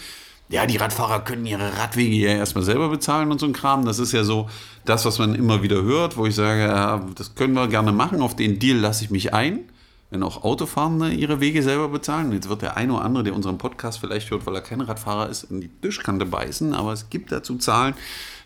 Ja, 0.49 0.64
die 0.64 0.78
Radfahrer 0.78 1.21
können 1.21 1.45
ihre 1.45 1.76
Radwege 1.78 2.16
ja 2.16 2.31
erstmal 2.31 2.64
selber 2.64 2.88
bezahlen 2.88 3.31
und 3.31 3.40
so 3.40 3.47
ein 3.47 3.52
Kram. 3.52 3.85
Das 3.85 3.99
ist 3.99 4.12
ja 4.12 4.25
so 4.25 4.49
das, 4.87 5.04
was 5.04 5.19
man 5.19 5.35
immer 5.35 5.62
wieder 5.62 5.83
hört, 5.83 6.16
wo 6.16 6.25
ich 6.25 6.35
sage, 6.35 6.62
ja, 6.62 7.07
das 7.14 7.35
können 7.35 7.52
wir 7.52 7.69
gerne 7.69 7.93
machen, 7.93 8.23
auf 8.23 8.37
den 8.37 8.59
Deal 8.59 8.78
lasse 8.78 9.04
ich 9.04 9.11
mich 9.11 9.35
ein. 9.35 9.61
Wenn 10.09 10.23
auch 10.23 10.45
Autofahrende 10.45 11.11
ihre 11.12 11.40
Wege 11.40 11.62
selber 11.62 11.88
bezahlen. 11.88 12.33
Jetzt 12.33 12.49
wird 12.49 12.62
der 12.62 12.76
eine 12.76 12.95
oder 12.95 13.04
andere, 13.04 13.25
der 13.25 13.35
unseren 13.35 13.59
Podcast 13.59 13.99
vielleicht 13.99 14.31
hört, 14.31 14.47
weil 14.47 14.54
er 14.54 14.61
kein 14.61 14.81
Radfahrer 14.81 15.28
ist, 15.28 15.45
in 15.45 15.61
die 15.61 15.69
Tischkante 15.69 16.25
beißen. 16.25 16.73
Aber 16.73 16.93
es 16.93 17.11
gibt 17.11 17.33
dazu 17.33 17.57
Zahlen, 17.57 17.95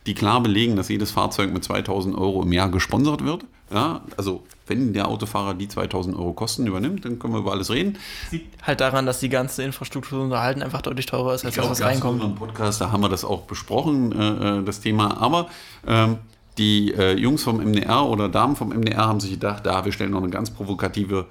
die 0.06 0.14
klar 0.14 0.42
belegen, 0.42 0.76
dass 0.76 0.88
jedes 0.88 1.11
Fahrzeug 1.11 1.52
mit 1.52 1.62
2000 1.62 2.16
Euro 2.16 2.42
im 2.42 2.52
Jahr 2.52 2.70
gesponsert 2.70 3.25
wird. 3.25 3.44
Ja, 3.70 4.00
also 4.16 4.44
wenn 4.66 4.92
der 4.92 5.08
Autofahrer 5.08 5.54
die 5.54 5.68
2000 5.68 6.16
Euro 6.16 6.32
Kosten 6.32 6.66
übernimmt, 6.66 7.04
dann 7.04 7.18
können 7.18 7.34
wir 7.34 7.40
über 7.40 7.52
alles 7.52 7.70
reden. 7.70 7.98
Sieht 8.30 8.46
halt 8.62 8.80
daran, 8.80 9.06
dass 9.06 9.20
die 9.20 9.28
ganze 9.28 9.62
Infrastruktur 9.62 10.22
unterhalten 10.22 10.62
einfach 10.62 10.82
deutlich 10.82 11.06
teurer 11.06 11.34
ist, 11.34 11.44
als 11.44 11.54
das, 11.54 11.68
was 11.68 11.82
reinkommt. 11.82 12.20
In 12.20 12.30
unserem 12.30 12.38
Podcast, 12.38 12.80
da 12.80 12.90
haben 12.92 13.02
wir 13.02 13.08
das 13.08 13.25
auch 13.25 13.42
besprochen, 13.42 14.12
äh, 14.12 14.58
äh 14.60 14.64
das 14.64 14.80
Thema. 14.80 15.20
Aber 15.20 15.48
ähm, 15.87 16.18
die 16.56 16.92
äh, 16.92 17.14
Jungs 17.14 17.42
vom 17.42 17.58
MDR 17.58 18.06
oder 18.06 18.28
Damen 18.28 18.56
vom 18.56 18.70
MDR 18.70 19.06
haben 19.06 19.20
sich 19.20 19.30
gedacht, 19.30 19.64
da, 19.66 19.84
wir 19.84 19.92
stellen 19.92 20.10
noch 20.10 20.22
eine 20.22 20.30
ganz 20.30 20.50
provokative 20.50 21.26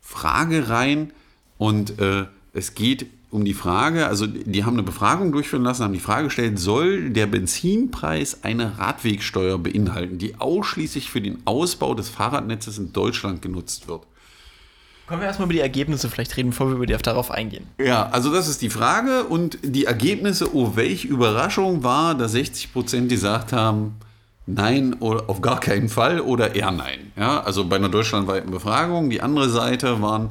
Frage 0.00 0.68
rein. 0.68 1.12
Und 1.58 1.98
äh, 1.98 2.26
es 2.52 2.74
geht 2.74 3.06
um 3.30 3.44
die 3.44 3.54
Frage, 3.54 4.06
also 4.06 4.26
die 4.26 4.64
haben 4.64 4.74
eine 4.74 4.82
Befragung 4.82 5.30
durchführen 5.30 5.62
lassen, 5.62 5.84
haben 5.84 5.92
die 5.92 6.00
Frage 6.00 6.24
gestellt, 6.24 6.58
soll 6.58 7.10
der 7.10 7.26
Benzinpreis 7.26 8.42
eine 8.42 8.78
Radwegsteuer 8.78 9.58
beinhalten, 9.58 10.18
die 10.18 10.34
ausschließlich 10.38 11.10
für 11.10 11.20
den 11.20 11.38
Ausbau 11.44 11.94
des 11.94 12.08
Fahrradnetzes 12.08 12.78
in 12.78 12.92
Deutschland 12.92 13.40
genutzt 13.40 13.86
wird? 13.86 14.02
Können 15.06 15.22
wir 15.22 15.26
erstmal 15.26 15.46
über 15.46 15.54
die 15.54 15.60
Ergebnisse 15.60 16.08
vielleicht 16.08 16.36
reden, 16.36 16.50
bevor 16.50 16.68
wir 16.68 16.76
über 16.76 16.86
die 16.86 16.96
darauf 16.96 17.30
eingehen? 17.30 17.66
Ja, 17.78 18.08
also 18.10 18.32
das 18.32 18.48
ist 18.48 18.62
die 18.62 18.70
Frage 18.70 19.24
und 19.24 19.58
die 19.62 19.84
Ergebnisse, 19.84 20.54
oh 20.54 20.76
welch 20.76 21.04
Überraschung 21.04 21.82
war, 21.82 22.14
dass 22.14 22.32
60 22.32 22.72
Prozent 22.72 23.08
gesagt 23.08 23.52
haben, 23.52 23.96
nein 24.46 24.94
oder 24.94 25.28
auf 25.28 25.40
gar 25.40 25.60
keinen 25.60 25.88
Fall 25.88 26.20
oder 26.20 26.54
eher 26.54 26.70
nein. 26.70 27.12
Ja, 27.16 27.40
also 27.40 27.64
bei 27.64 27.76
einer 27.76 27.88
deutschlandweiten 27.88 28.50
Befragung. 28.50 29.10
Die 29.10 29.20
andere 29.20 29.48
Seite 29.50 30.00
waren 30.00 30.30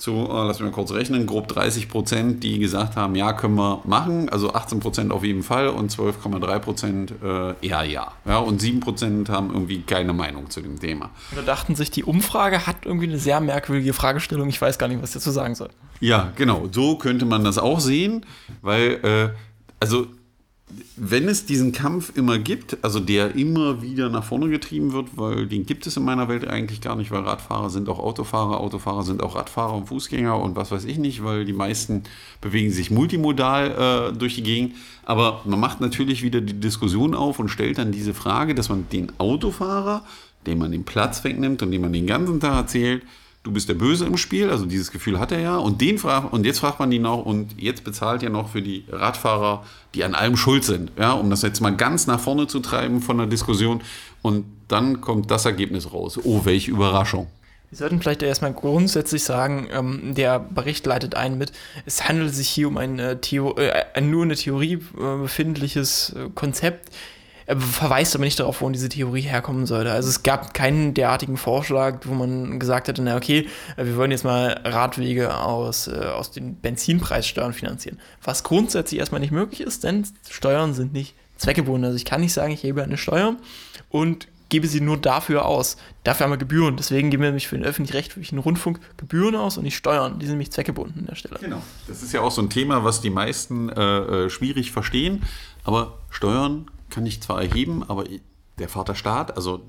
zu, 0.00 0.12
äh, 0.12 0.46
lass 0.46 0.58
mich 0.60 0.70
mal 0.70 0.74
kurz 0.74 0.92
rechnen, 0.92 1.26
grob 1.26 1.46
30 1.48 1.88
Prozent, 1.90 2.42
die 2.42 2.58
gesagt 2.58 2.96
haben, 2.96 3.14
ja, 3.14 3.34
können 3.34 3.54
wir 3.56 3.82
machen. 3.84 4.30
Also 4.30 4.54
18 4.54 4.80
Prozent 4.80 5.12
auf 5.12 5.22
jeden 5.22 5.42
Fall 5.42 5.68
und 5.68 5.92
12,3 5.92 6.58
Prozent 6.58 7.12
äh, 7.22 7.54
eher 7.60 7.84
ja. 7.84 8.12
ja. 8.24 8.38
Und 8.38 8.62
7 8.62 8.80
Prozent 8.80 9.28
haben 9.28 9.50
irgendwie 9.52 9.82
keine 9.82 10.14
Meinung 10.14 10.48
zu 10.48 10.62
dem 10.62 10.80
Thema. 10.80 11.10
Oder 11.32 11.42
dachten 11.42 11.74
sich, 11.74 11.90
die 11.90 12.02
Umfrage 12.02 12.66
hat 12.66 12.86
irgendwie 12.86 13.08
eine 13.08 13.18
sehr 13.18 13.40
merkwürdige 13.40 13.92
Fragestellung. 13.92 14.48
Ich 14.48 14.60
weiß 14.60 14.78
gar 14.78 14.88
nicht, 14.88 15.02
was 15.02 15.10
ich 15.10 15.14
dazu 15.14 15.32
sagen 15.32 15.54
soll. 15.54 15.68
Ja, 16.00 16.32
genau. 16.34 16.68
So 16.72 16.96
könnte 16.96 17.26
man 17.26 17.44
das 17.44 17.58
auch 17.58 17.80
sehen, 17.80 18.24
weil, 18.62 19.04
äh, 19.04 19.28
also 19.80 20.06
wenn 20.96 21.28
es 21.28 21.46
diesen 21.46 21.72
Kampf 21.72 22.12
immer 22.16 22.38
gibt, 22.38 22.78
also 22.82 23.00
der 23.00 23.34
immer 23.34 23.82
wieder 23.82 24.08
nach 24.08 24.24
vorne 24.24 24.48
getrieben 24.48 24.92
wird, 24.92 25.16
weil 25.16 25.46
den 25.46 25.66
gibt 25.66 25.86
es 25.86 25.96
in 25.96 26.04
meiner 26.04 26.28
Welt 26.28 26.46
eigentlich 26.46 26.80
gar 26.80 26.96
nicht, 26.96 27.10
weil 27.10 27.22
Radfahrer 27.22 27.70
sind 27.70 27.88
auch 27.88 27.98
Autofahrer, 27.98 28.60
Autofahrer 28.60 29.02
sind 29.02 29.22
auch 29.22 29.36
Radfahrer 29.36 29.74
und 29.74 29.86
Fußgänger 29.86 30.38
und 30.38 30.56
was 30.56 30.70
weiß 30.70 30.84
ich 30.84 30.98
nicht, 30.98 31.24
weil 31.24 31.44
die 31.44 31.52
meisten 31.52 32.04
bewegen 32.40 32.70
sich 32.70 32.90
multimodal 32.90 34.12
äh, 34.12 34.16
durch 34.16 34.36
die 34.36 34.42
Gegend. 34.42 34.74
Aber 35.04 35.42
man 35.44 35.58
macht 35.58 35.80
natürlich 35.80 36.22
wieder 36.22 36.40
die 36.40 36.58
Diskussion 36.58 37.14
auf 37.14 37.38
und 37.38 37.48
stellt 37.48 37.78
dann 37.78 37.92
diese 37.92 38.14
Frage, 38.14 38.54
dass 38.54 38.68
man 38.68 38.86
den 38.92 39.12
Autofahrer, 39.18 40.04
dem 40.46 40.58
man 40.58 40.72
den 40.72 40.84
Platz 40.84 41.24
wegnimmt 41.24 41.62
und 41.62 41.70
dem 41.70 41.82
man 41.82 41.92
den 41.92 42.06
ganzen 42.06 42.40
Tag 42.40 42.54
erzählt, 42.54 43.02
du 43.42 43.52
bist 43.52 43.68
der 43.68 43.74
Böse 43.74 44.04
im 44.06 44.16
Spiel, 44.16 44.50
also 44.50 44.66
dieses 44.66 44.90
Gefühl 44.90 45.18
hat 45.18 45.32
er 45.32 45.40
ja. 45.40 45.56
Und 45.56 45.80
den 45.80 45.98
fragt, 45.98 46.32
und 46.32 46.44
jetzt 46.44 46.58
fragt 46.60 46.78
man 46.78 46.92
ihn 46.92 47.02
noch, 47.02 47.24
und 47.24 47.60
jetzt 47.60 47.84
bezahlt 47.84 48.22
er 48.22 48.30
noch 48.30 48.50
für 48.50 48.62
die 48.62 48.84
Radfahrer, 48.90 49.64
die 49.94 50.04
an 50.04 50.14
allem 50.14 50.36
schuld 50.36 50.64
sind, 50.64 50.92
ja, 50.98 51.12
um 51.12 51.30
das 51.30 51.42
jetzt 51.42 51.60
mal 51.60 51.74
ganz 51.74 52.06
nach 52.06 52.20
vorne 52.20 52.46
zu 52.46 52.60
treiben 52.60 53.00
von 53.00 53.18
der 53.18 53.26
Diskussion. 53.26 53.80
Und 54.22 54.44
dann 54.68 55.00
kommt 55.00 55.30
das 55.30 55.46
Ergebnis 55.46 55.92
raus. 55.92 56.18
Oh, 56.22 56.44
welche 56.44 56.70
Überraschung. 56.70 57.28
Wir 57.70 57.78
sollten 57.78 58.00
vielleicht 58.00 58.22
erstmal 58.22 58.52
grundsätzlich 58.52 59.22
sagen, 59.22 59.68
ähm, 59.72 60.14
der 60.14 60.40
Bericht 60.40 60.84
leitet 60.86 61.14
ein 61.14 61.38
mit, 61.38 61.52
es 61.86 62.08
handelt 62.08 62.34
sich 62.34 62.48
hier 62.48 62.66
um 62.66 62.76
ein, 62.76 62.98
äh, 62.98 63.12
äh, 63.14 64.00
nur 64.00 64.24
in 64.24 64.28
der 64.28 64.38
Theorie 64.38 64.74
äh, 64.74 65.16
befindliches 65.22 66.14
äh, 66.16 66.30
Konzept 66.34 66.90
verweist 67.58 68.14
aber 68.14 68.24
nicht 68.24 68.38
darauf, 68.38 68.60
wo 68.60 68.68
diese 68.70 68.88
Theorie 68.88 69.22
herkommen 69.22 69.66
sollte. 69.66 69.92
Also 69.92 70.08
es 70.08 70.22
gab 70.22 70.54
keinen 70.54 70.94
derartigen 70.94 71.36
Vorschlag, 71.36 72.00
wo 72.04 72.14
man 72.14 72.58
gesagt 72.60 72.88
hätte, 72.88 73.02
na 73.02 73.16
okay, 73.16 73.48
wir 73.76 73.96
wollen 73.96 74.10
jetzt 74.10 74.24
mal 74.24 74.60
Radwege 74.64 75.36
aus, 75.36 75.88
äh, 75.88 75.96
aus 75.96 76.30
den 76.30 76.56
Benzinpreissteuern 76.56 77.52
finanzieren. 77.52 77.98
Was 78.22 78.44
grundsätzlich 78.44 79.00
erstmal 79.00 79.20
nicht 79.20 79.32
möglich 79.32 79.60
ist, 79.60 79.84
denn 79.84 80.06
Steuern 80.28 80.74
sind 80.74 80.92
nicht 80.92 81.14
zweckgebunden. 81.36 81.84
Also 81.84 81.96
ich 81.96 82.04
kann 82.04 82.20
nicht 82.20 82.32
sagen, 82.32 82.52
ich 82.52 82.62
hebe 82.62 82.82
eine 82.82 82.98
Steuer 82.98 83.36
und 83.88 84.28
gebe 84.50 84.66
sie 84.66 84.80
nur 84.80 84.98
dafür 84.98 85.46
aus. 85.46 85.76
Dafür 86.04 86.24
haben 86.24 86.32
wir 86.32 86.36
Gebühren. 86.36 86.76
Deswegen 86.76 87.10
geben 87.10 87.22
wir 87.22 87.30
nämlich 87.30 87.48
für 87.48 87.56
den 87.56 87.64
öffentlich-rechtlichen 87.64 88.38
Rundfunk 88.38 88.80
Gebühren 88.96 89.36
aus 89.36 89.56
und 89.56 89.64
nicht 89.64 89.76
Steuern. 89.76 90.18
Die 90.18 90.26
sind 90.26 90.34
nämlich 90.34 90.50
zweckgebunden 90.50 91.00
an 91.00 91.06
der 91.06 91.14
Stelle. 91.14 91.38
Genau. 91.40 91.62
Das 91.88 92.02
ist 92.02 92.12
ja 92.12 92.20
auch 92.20 92.32
so 92.32 92.42
ein 92.42 92.50
Thema, 92.50 92.84
was 92.84 93.00
die 93.00 93.10
meisten 93.10 93.70
äh, 93.70 94.24
äh 94.26 94.30
schwierig 94.30 94.72
verstehen. 94.72 95.22
Aber 95.64 95.98
Steuern 96.10 96.66
kann 96.90 97.06
ich 97.06 97.22
zwar 97.22 97.42
erheben, 97.42 97.82
aber 97.88 98.04
der 98.58 98.68
Vaterstaat, 98.68 99.36
also 99.36 99.62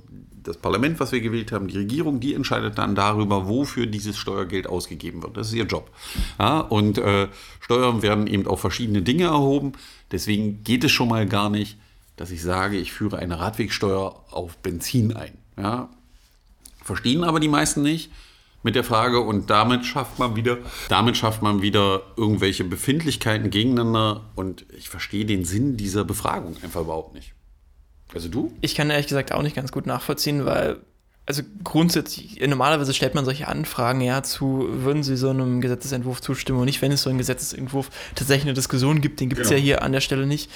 das 0.43 0.57
Parlament, 0.57 0.99
was 0.99 1.11
wir 1.11 1.21
gewählt 1.21 1.51
haben, 1.51 1.67
die 1.67 1.77
Regierung, 1.77 2.19
die 2.19 2.33
entscheidet 2.33 2.77
dann 2.77 2.95
darüber, 2.95 3.47
wofür 3.47 3.85
dieses 3.85 4.17
Steuergeld 4.17 4.67
ausgegeben 4.67 5.21
wird. 5.21 5.37
Das 5.37 5.47
ist 5.47 5.53
ihr 5.53 5.65
Job. 5.65 5.91
Ja, 6.39 6.59
und 6.59 6.97
äh, 6.97 7.27
Steuern 7.59 8.01
werden 8.01 8.27
eben 8.27 8.47
auf 8.47 8.59
verschiedene 8.59 9.01
Dinge 9.01 9.25
erhoben. 9.25 9.73
Deswegen 10.11 10.63
geht 10.63 10.83
es 10.83 10.91
schon 10.91 11.09
mal 11.09 11.27
gar 11.27 11.49
nicht, 11.49 11.77
dass 12.17 12.31
ich 12.31 12.41
sage, 12.41 12.77
ich 12.77 12.91
führe 12.91 13.17
eine 13.17 13.39
Radwegsteuer 13.39 14.23
auf 14.31 14.57
Benzin 14.57 15.15
ein. 15.15 15.37
Ja, 15.57 15.89
verstehen 16.83 17.23
aber 17.23 17.39
die 17.39 17.47
meisten 17.47 17.83
nicht 17.83 18.11
mit 18.63 18.75
der 18.75 18.84
Frage 18.84 19.20
und 19.20 19.50
damit 19.50 19.86
schafft 19.86 20.20
man 20.20 20.36
wieder, 20.36 20.58
damit 20.89 21.18
schafft 21.18 21.41
man 21.41 21.62
wieder 21.62 22.01
irgendwelche 22.15 22.63
Befindlichkeiten 22.63 23.50
gegeneinander 23.50 24.22
und 24.36 24.65
ich 24.77 24.89
verstehe 24.89 25.25
den 25.25 25.46
Sinn 25.46 25.77
dieser 25.77 26.03
Befragung 26.06 26.56
einfach 26.63 26.82
überhaupt 26.82 27.13
nicht. 27.13 27.34
Also 28.13 28.27
du? 28.27 28.51
Ich 28.62 28.75
kann 28.75 28.89
ehrlich 28.89 29.08
gesagt 29.08 29.32
auch 29.32 29.41
nicht 29.41 29.56
ganz 29.56 29.72
gut 29.72 29.86
nachvollziehen, 29.86 30.46
weil 30.46 30.77
also 31.25 31.44
grundsätzlich, 31.63 32.39
normalerweise 32.46 32.94
stellt 32.94 33.15
man 33.15 33.25
solche 33.25 33.48
Anfragen 33.48 34.01
ja 34.01 34.24
zu, 34.24 34.68
würden 34.70 35.03
Sie 35.03 35.15
so 35.15 35.30
einem 35.30 35.62
Gesetzesentwurf 35.62 36.20
zustimmen 36.20 36.60
und 36.60 36.65
nicht, 36.65 36.82
wenn 36.82 36.91
es 36.91 37.03
so 37.03 37.10
einen 37.10 37.20
Gesetzesentwurf 37.20 37.89
tatsächlich 38.15 38.46
eine 38.46 38.53
Diskussion 38.53 39.01
gibt, 39.01 39.20
den 39.20 39.30
gibt 39.30 39.41
es 39.41 39.50
genau. 39.50 39.60
ja 39.60 39.63
hier 39.63 39.82
an 39.84 39.91
der 39.91 40.01
Stelle 40.01 40.25
nicht. 40.25 40.51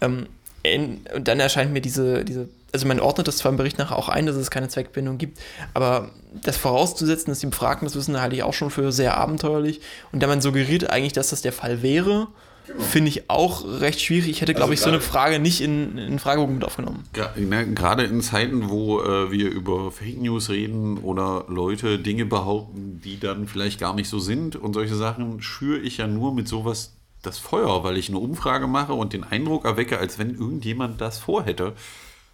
Ähm, 0.00 0.26
in, 0.62 1.00
und 1.14 1.26
dann 1.26 1.40
erscheint 1.40 1.72
mir 1.72 1.80
diese, 1.80 2.24
diese, 2.24 2.48
also 2.72 2.86
man 2.86 3.00
ordnet 3.00 3.28
das 3.28 3.38
zwar 3.38 3.50
im 3.50 3.56
Bericht 3.56 3.78
nachher 3.78 3.96
auch 3.96 4.08
ein, 4.08 4.26
dass 4.26 4.36
es 4.36 4.50
keine 4.50 4.68
Zweckbindung 4.68 5.18
gibt, 5.18 5.38
aber 5.74 6.10
das 6.42 6.56
vorauszusetzen, 6.56 7.30
dass 7.30 7.40
die 7.40 7.46
Befragten 7.46 7.86
das 7.86 7.96
wissen, 7.96 8.20
halte 8.20 8.36
ich 8.36 8.42
auch 8.42 8.54
schon 8.54 8.70
für 8.70 8.92
sehr 8.92 9.16
abenteuerlich. 9.16 9.80
Und 10.12 10.22
da 10.22 10.26
man 10.26 10.40
suggeriert 10.40 10.90
eigentlich, 10.90 11.12
dass 11.12 11.30
das 11.30 11.42
der 11.42 11.52
Fall 11.52 11.82
wäre, 11.82 12.28
genau. 12.66 12.82
finde 12.82 13.08
ich 13.08 13.28
auch 13.28 13.64
recht 13.80 14.00
schwierig. 14.00 14.30
Ich 14.30 14.40
hätte, 14.40 14.54
glaube 14.54 14.70
also 14.70 14.74
ich, 14.74 14.80
so 14.80 14.88
eine 14.88 15.00
Frage 15.00 15.38
nicht 15.38 15.60
in, 15.60 15.98
in 15.98 16.18
Fragebogen 16.18 16.54
mit 16.54 16.64
aufgenommen. 16.64 17.04
Gerade 17.12 18.04
in 18.04 18.20
Zeiten, 18.20 18.70
wo 18.70 19.00
äh, 19.00 19.30
wir 19.30 19.50
über 19.50 19.90
Fake 19.90 20.20
News 20.20 20.50
reden 20.50 20.98
oder 20.98 21.44
Leute 21.48 21.98
Dinge 21.98 22.26
behaupten, 22.26 23.00
die 23.04 23.18
dann 23.18 23.46
vielleicht 23.48 23.80
gar 23.80 23.94
nicht 23.94 24.08
so 24.08 24.18
sind 24.18 24.56
und 24.56 24.74
solche 24.74 24.94
Sachen, 24.94 25.42
schüre 25.42 25.78
ich 25.78 25.98
ja 25.98 26.06
nur 26.06 26.34
mit 26.34 26.48
sowas 26.48 26.94
das 27.22 27.38
Feuer, 27.38 27.84
weil 27.84 27.98
ich 27.98 28.08
eine 28.08 28.18
Umfrage 28.18 28.66
mache 28.66 28.94
und 28.94 29.12
den 29.12 29.24
Eindruck 29.24 29.66
erwecke, 29.66 29.98
als 29.98 30.18
wenn 30.18 30.30
irgendjemand 30.30 31.00
das 31.00 31.18
vorhätte, 31.18 31.74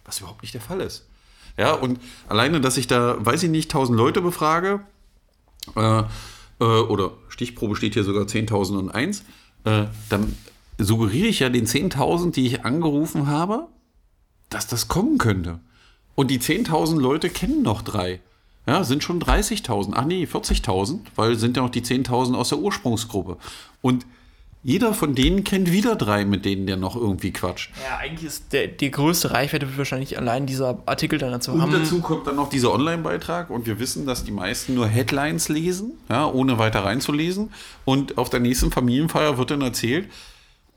was 0.07 0.19
überhaupt 0.19 0.41
nicht 0.41 0.55
der 0.55 0.61
Fall 0.61 0.81
ist. 0.81 1.05
Ja, 1.57 1.73
und 1.73 1.99
alleine, 2.27 2.61
dass 2.61 2.77
ich 2.77 2.87
da, 2.87 3.17
weiß 3.19 3.43
ich 3.43 3.49
nicht, 3.49 3.69
1000 3.69 3.97
Leute 3.97 4.21
befrage, 4.21 4.79
äh, 5.75 6.03
äh, 6.59 6.63
oder 6.63 7.11
Stichprobe 7.29 7.75
steht 7.75 7.93
hier 7.93 8.03
sogar 8.03 8.23
10.001, 8.23 9.21
äh, 9.65 9.85
dann 10.09 10.35
suggeriere 10.77 11.27
ich 11.27 11.39
ja 11.39 11.49
den 11.49 11.65
10.000, 11.65 12.31
die 12.31 12.47
ich 12.47 12.65
angerufen 12.65 13.27
habe, 13.27 13.67
dass 14.49 14.67
das 14.67 14.87
kommen 14.87 15.17
könnte. 15.17 15.59
Und 16.15 16.31
die 16.31 16.39
10.000 16.39 16.99
Leute 16.99 17.29
kennen 17.29 17.61
noch 17.61 17.81
drei. 17.81 18.21
Ja, 18.65 18.83
sind 18.83 19.03
schon 19.03 19.21
30.000. 19.21 19.93
Ach 19.95 20.05
nee, 20.05 20.25
40.000, 20.25 20.99
weil 21.15 21.35
sind 21.37 21.57
ja 21.57 21.63
noch 21.63 21.69
die 21.69 21.81
10.000 21.81 22.35
aus 22.35 22.49
der 22.49 22.57
Ursprungsgruppe. 22.59 23.37
Und 23.81 24.05
jeder 24.67 24.93
von 24.93 25.15
denen 25.15 25.45
kennt 25.45 25.71
wieder 25.71 25.95
drei, 25.95 26.25
mit 26.25 26.43
denen 26.43 26.67
der 26.67 26.75
noch 26.75 26.97
irgendwie 26.97 27.31
quatscht. 27.31 27.71
Ja, 27.85 27.99
eigentlich 27.99 28.27
ist 28.27 28.51
der, 28.51 28.67
die 28.67 28.91
größte 28.91 29.31
Reichweite 29.31 29.65
wird 29.65 29.77
wahrscheinlich 29.77 30.17
allein 30.17 30.45
dieser 30.45 30.79
Artikel 30.85 31.17
dann 31.19 31.31
dazu 31.31 31.53
und 31.53 31.61
haben. 31.61 31.73
Und 31.73 31.83
dazu 31.83 32.01
kommt 32.01 32.27
dann 32.27 32.35
noch 32.35 32.49
dieser 32.49 32.73
Online-Beitrag 32.73 33.49
und 33.49 33.65
wir 33.65 33.79
wissen, 33.79 34.05
dass 34.05 34.25
die 34.25 34.33
meisten 34.33 34.73
nur 34.73 34.85
Headlines 34.85 35.47
lesen, 35.47 35.93
ja, 36.09 36.29
ohne 36.29 36.59
weiter 36.59 36.83
reinzulesen. 36.83 37.53
Und 37.85 38.17
auf 38.17 38.29
der 38.29 38.41
nächsten 38.41 38.69
Familienfeier 38.69 39.37
wird 39.37 39.51
dann 39.51 39.61
erzählt, 39.61 40.09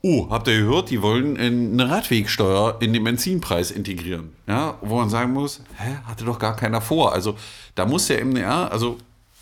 oh, 0.01 0.27
habt 0.29 0.47
ihr 0.47 0.59
gehört, 0.59 0.89
die 0.89 1.01
wollen 1.01 1.35
eine 1.35 1.89
Radwegsteuer 1.89 2.77
in 2.79 2.93
den 2.93 3.03
Benzinpreis 3.03 3.71
integrieren. 3.71 4.29
Ja, 4.47 4.77
wo 4.79 4.95
man 4.95 5.09
sagen 5.09 5.33
muss, 5.33 5.59
hä, 5.75 5.97
hatte 6.05 6.23
doch 6.23 6.39
gar 6.39 6.55
keiner 6.55 6.79
vor. 6.79 7.11
Also 7.11 7.35
da 7.75 7.85
muss 7.85 8.07
der 8.07 8.23
MDR, 8.23 8.71
also 8.71 8.99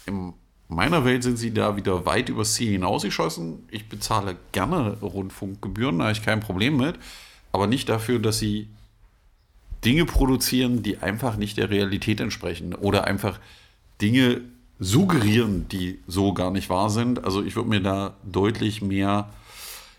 im 0.07 0.33
meiner 0.69 1.03
Welt 1.03 1.23
sind 1.23 1.37
sie 1.37 1.53
da 1.53 1.75
wieder 1.75 2.05
weit 2.05 2.29
übers 2.29 2.53
Ziel 2.53 2.71
hinausgeschossen. 2.71 3.67
Ich 3.71 3.89
bezahle 3.89 4.37
gerne 4.51 4.97
Rundfunkgebühren, 5.01 5.97
da 5.99 6.05
habe 6.05 6.13
ich 6.13 6.23
kein 6.23 6.39
Problem 6.39 6.77
mit. 6.77 6.95
Aber 7.51 7.67
nicht 7.67 7.89
dafür, 7.89 8.19
dass 8.19 8.39
sie 8.39 8.69
Dinge 9.83 10.05
produzieren, 10.05 10.83
die 10.83 10.99
einfach 10.99 11.35
nicht 11.37 11.57
der 11.57 11.69
Realität 11.69 12.19
entsprechen. 12.21 12.75
Oder 12.75 13.05
einfach 13.05 13.39
Dinge 14.01 14.41
suggerieren, 14.79 15.67
die 15.69 15.99
so 16.07 16.33
gar 16.33 16.51
nicht 16.51 16.69
wahr 16.69 16.89
sind. 16.89 17.23
Also 17.25 17.43
ich 17.43 17.55
würde 17.55 17.69
mir 17.69 17.81
da 17.81 18.13
deutlich 18.23 18.81
mehr 18.81 19.29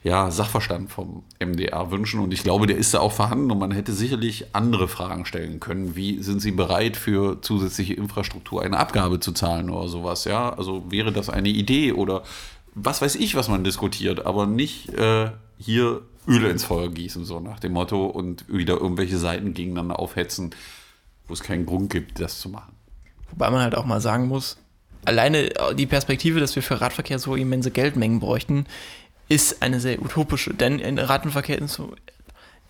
ja, 0.02 0.30
Sachverstand 0.30 0.90
vom 0.90 1.24
MDR 1.38 1.90
wünschen. 1.90 2.20
Und 2.20 2.32
ich 2.32 2.42
glaube, 2.42 2.66
der 2.66 2.78
ist 2.78 2.94
da 2.94 3.00
auch 3.00 3.12
vorhanden 3.12 3.50
und 3.50 3.58
man 3.58 3.70
hätte 3.70 3.92
sicherlich 3.92 4.54
andere 4.54 4.88
Fragen 4.88 5.26
stellen 5.26 5.60
können. 5.60 5.94
Wie 5.94 6.22
sind 6.22 6.40
Sie 6.40 6.52
bereit, 6.52 6.96
für 6.96 7.42
zusätzliche 7.42 7.94
Infrastruktur 7.94 8.62
eine 8.62 8.78
Abgabe 8.78 9.20
zu 9.20 9.32
zahlen 9.32 9.68
oder 9.68 9.88
sowas? 9.88 10.24
Ja, 10.24 10.50
also 10.50 10.90
wäre 10.90 11.12
das 11.12 11.28
eine 11.28 11.50
Idee 11.50 11.92
oder 11.92 12.22
was 12.74 13.02
weiß 13.02 13.16
ich, 13.16 13.34
was 13.34 13.48
man 13.48 13.62
diskutiert, 13.62 14.24
aber 14.24 14.46
nicht 14.46 14.88
äh, 14.94 15.30
hier 15.58 16.02
Öl 16.26 16.44
ins 16.44 16.64
Feuer 16.64 16.88
gießen, 16.88 17.24
so 17.24 17.40
nach 17.40 17.60
dem 17.60 17.72
Motto 17.72 18.06
und 18.06 18.44
wieder 18.48 18.74
irgendwelche 18.74 19.18
Seiten 19.18 19.52
gegeneinander 19.52 19.98
aufhetzen, 19.98 20.54
wo 21.26 21.34
es 21.34 21.40
keinen 21.40 21.66
Grund 21.66 21.90
gibt, 21.90 22.20
das 22.20 22.40
zu 22.40 22.48
machen. 22.48 22.72
Wobei 23.30 23.50
man 23.50 23.62
halt 23.62 23.74
auch 23.74 23.84
mal 23.84 24.00
sagen 24.00 24.28
muss, 24.28 24.56
alleine 25.04 25.50
die 25.76 25.86
Perspektive, 25.86 26.40
dass 26.40 26.54
wir 26.54 26.62
für 26.62 26.80
Radverkehr 26.80 27.18
so 27.18 27.34
immense 27.34 27.70
Geldmengen 27.70 28.20
bräuchten, 28.20 28.66
ist 29.30 29.62
eine 29.62 29.80
sehr 29.80 30.02
utopische, 30.02 30.52
denn 30.52 30.80
in 30.80 30.98
Radverkehr 30.98 31.58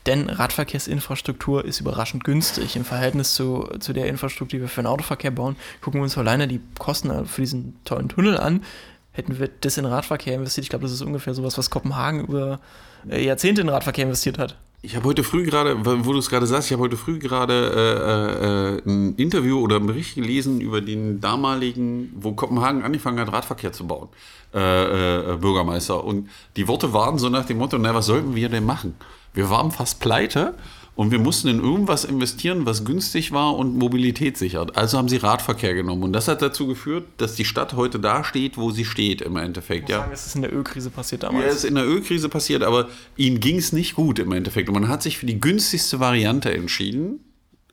denn 0.06 0.30
Radverkehrsinfrastruktur 0.30 1.64
ist 1.64 1.80
überraschend 1.80 2.24
günstig 2.24 2.76
im 2.76 2.84
Verhältnis 2.84 3.34
zu, 3.34 3.68
zu 3.80 3.92
der 3.92 4.06
Infrastruktur, 4.06 4.58
die 4.58 4.62
wir 4.62 4.68
für 4.68 4.82
den 4.82 4.86
Autoverkehr 4.86 5.30
bauen. 5.30 5.56
Gucken 5.80 6.00
wir 6.00 6.04
uns 6.04 6.16
alleine 6.16 6.48
die 6.48 6.60
Kosten 6.78 7.26
für 7.26 7.40
diesen 7.42 7.82
tollen 7.84 8.08
Tunnel 8.08 8.38
an. 8.38 8.64
Hätten 9.12 9.38
wir 9.38 9.48
das 9.60 9.76
in 9.76 9.84
Radverkehr 9.84 10.34
investiert, 10.34 10.64
ich 10.64 10.70
glaube, 10.70 10.84
das 10.84 10.92
ist 10.92 11.02
ungefähr 11.02 11.34
sowas, 11.34 11.58
was 11.58 11.68
Kopenhagen 11.68 12.20
über 12.20 12.60
äh, 13.08 13.24
Jahrzehnte 13.24 13.62
in 13.62 13.68
Radverkehr 13.68 14.04
investiert 14.04 14.38
hat. 14.38 14.56
Ich 14.82 14.96
habe 14.96 15.06
heute 15.06 15.24
früh 15.24 15.44
gerade, 15.44 15.84
wo 15.84 16.12
du 16.12 16.18
es 16.18 16.30
gerade 16.30 16.46
sagst, 16.46 16.68
ich 16.68 16.72
habe 16.72 16.84
heute 16.84 16.96
früh 16.96 17.18
gerade 17.18 18.80
äh, 18.86 18.88
äh, 18.88 18.90
ein 18.90 19.14
Interview 19.16 19.60
oder 19.60 19.76
einen 19.76 19.86
Bericht 19.86 20.14
gelesen 20.14 20.62
über 20.62 20.80
den 20.80 21.20
damaligen, 21.20 22.10
wo 22.16 22.32
Kopenhagen 22.32 22.82
angefangen 22.82 23.20
hat, 23.20 23.30
Radverkehr 23.30 23.72
zu 23.72 23.86
bauen, 23.86 24.08
äh, 24.54 25.34
äh, 25.34 25.36
Bürgermeister. 25.36 26.02
Und 26.02 26.30
die 26.56 26.66
Worte 26.66 26.94
waren 26.94 27.18
so 27.18 27.28
nach 27.28 27.44
dem 27.44 27.58
Motto, 27.58 27.76
na, 27.76 27.94
was 27.94 28.06
sollten 28.06 28.34
wir 28.34 28.48
denn 28.48 28.64
machen? 28.64 28.94
Wir 29.34 29.50
waren 29.50 29.70
fast 29.70 30.00
pleite 30.00 30.54
und 30.94 31.10
wir 31.10 31.18
mussten 31.18 31.48
in 31.48 31.60
irgendwas 31.60 32.04
investieren, 32.04 32.66
was 32.66 32.84
günstig 32.84 33.32
war 33.32 33.56
und 33.56 33.76
Mobilität 33.78 34.36
sichert. 34.36 34.76
Also 34.76 34.98
haben 34.98 35.08
sie 35.08 35.16
Radverkehr 35.16 35.74
genommen. 35.74 36.02
Und 36.02 36.12
das 36.12 36.28
hat 36.28 36.42
dazu 36.42 36.66
geführt, 36.66 37.04
dass 37.16 37.34
die 37.34 37.44
Stadt 37.44 37.74
heute 37.74 37.98
da 37.98 38.22
steht, 38.24 38.58
wo 38.58 38.70
sie 38.70 38.84
steht 38.84 39.22
im 39.22 39.36
Endeffekt. 39.36 39.88
Ich 39.88 39.94
ja. 39.94 40.00
sagen, 40.00 40.12
es 40.12 40.26
ist 40.26 40.34
in 40.34 40.42
der 40.42 40.52
Ölkrise 40.52 40.90
passiert 40.90 41.22
damals. 41.22 41.44
Ja, 41.44 41.50
es 41.50 41.56
ist 41.58 41.64
in 41.64 41.76
der 41.76 41.86
Ölkrise 41.86 42.28
passiert, 42.28 42.62
aber 42.62 42.88
ihnen 43.16 43.40
ging 43.40 43.56
es 43.56 43.72
nicht 43.72 43.94
gut 43.94 44.18
im 44.18 44.32
Endeffekt. 44.32 44.68
Und 44.68 44.74
man 44.74 44.88
hat 44.88 45.02
sich 45.02 45.16
für 45.16 45.26
die 45.26 45.40
günstigste 45.40 46.00
Variante 46.00 46.52
entschieden 46.52 47.20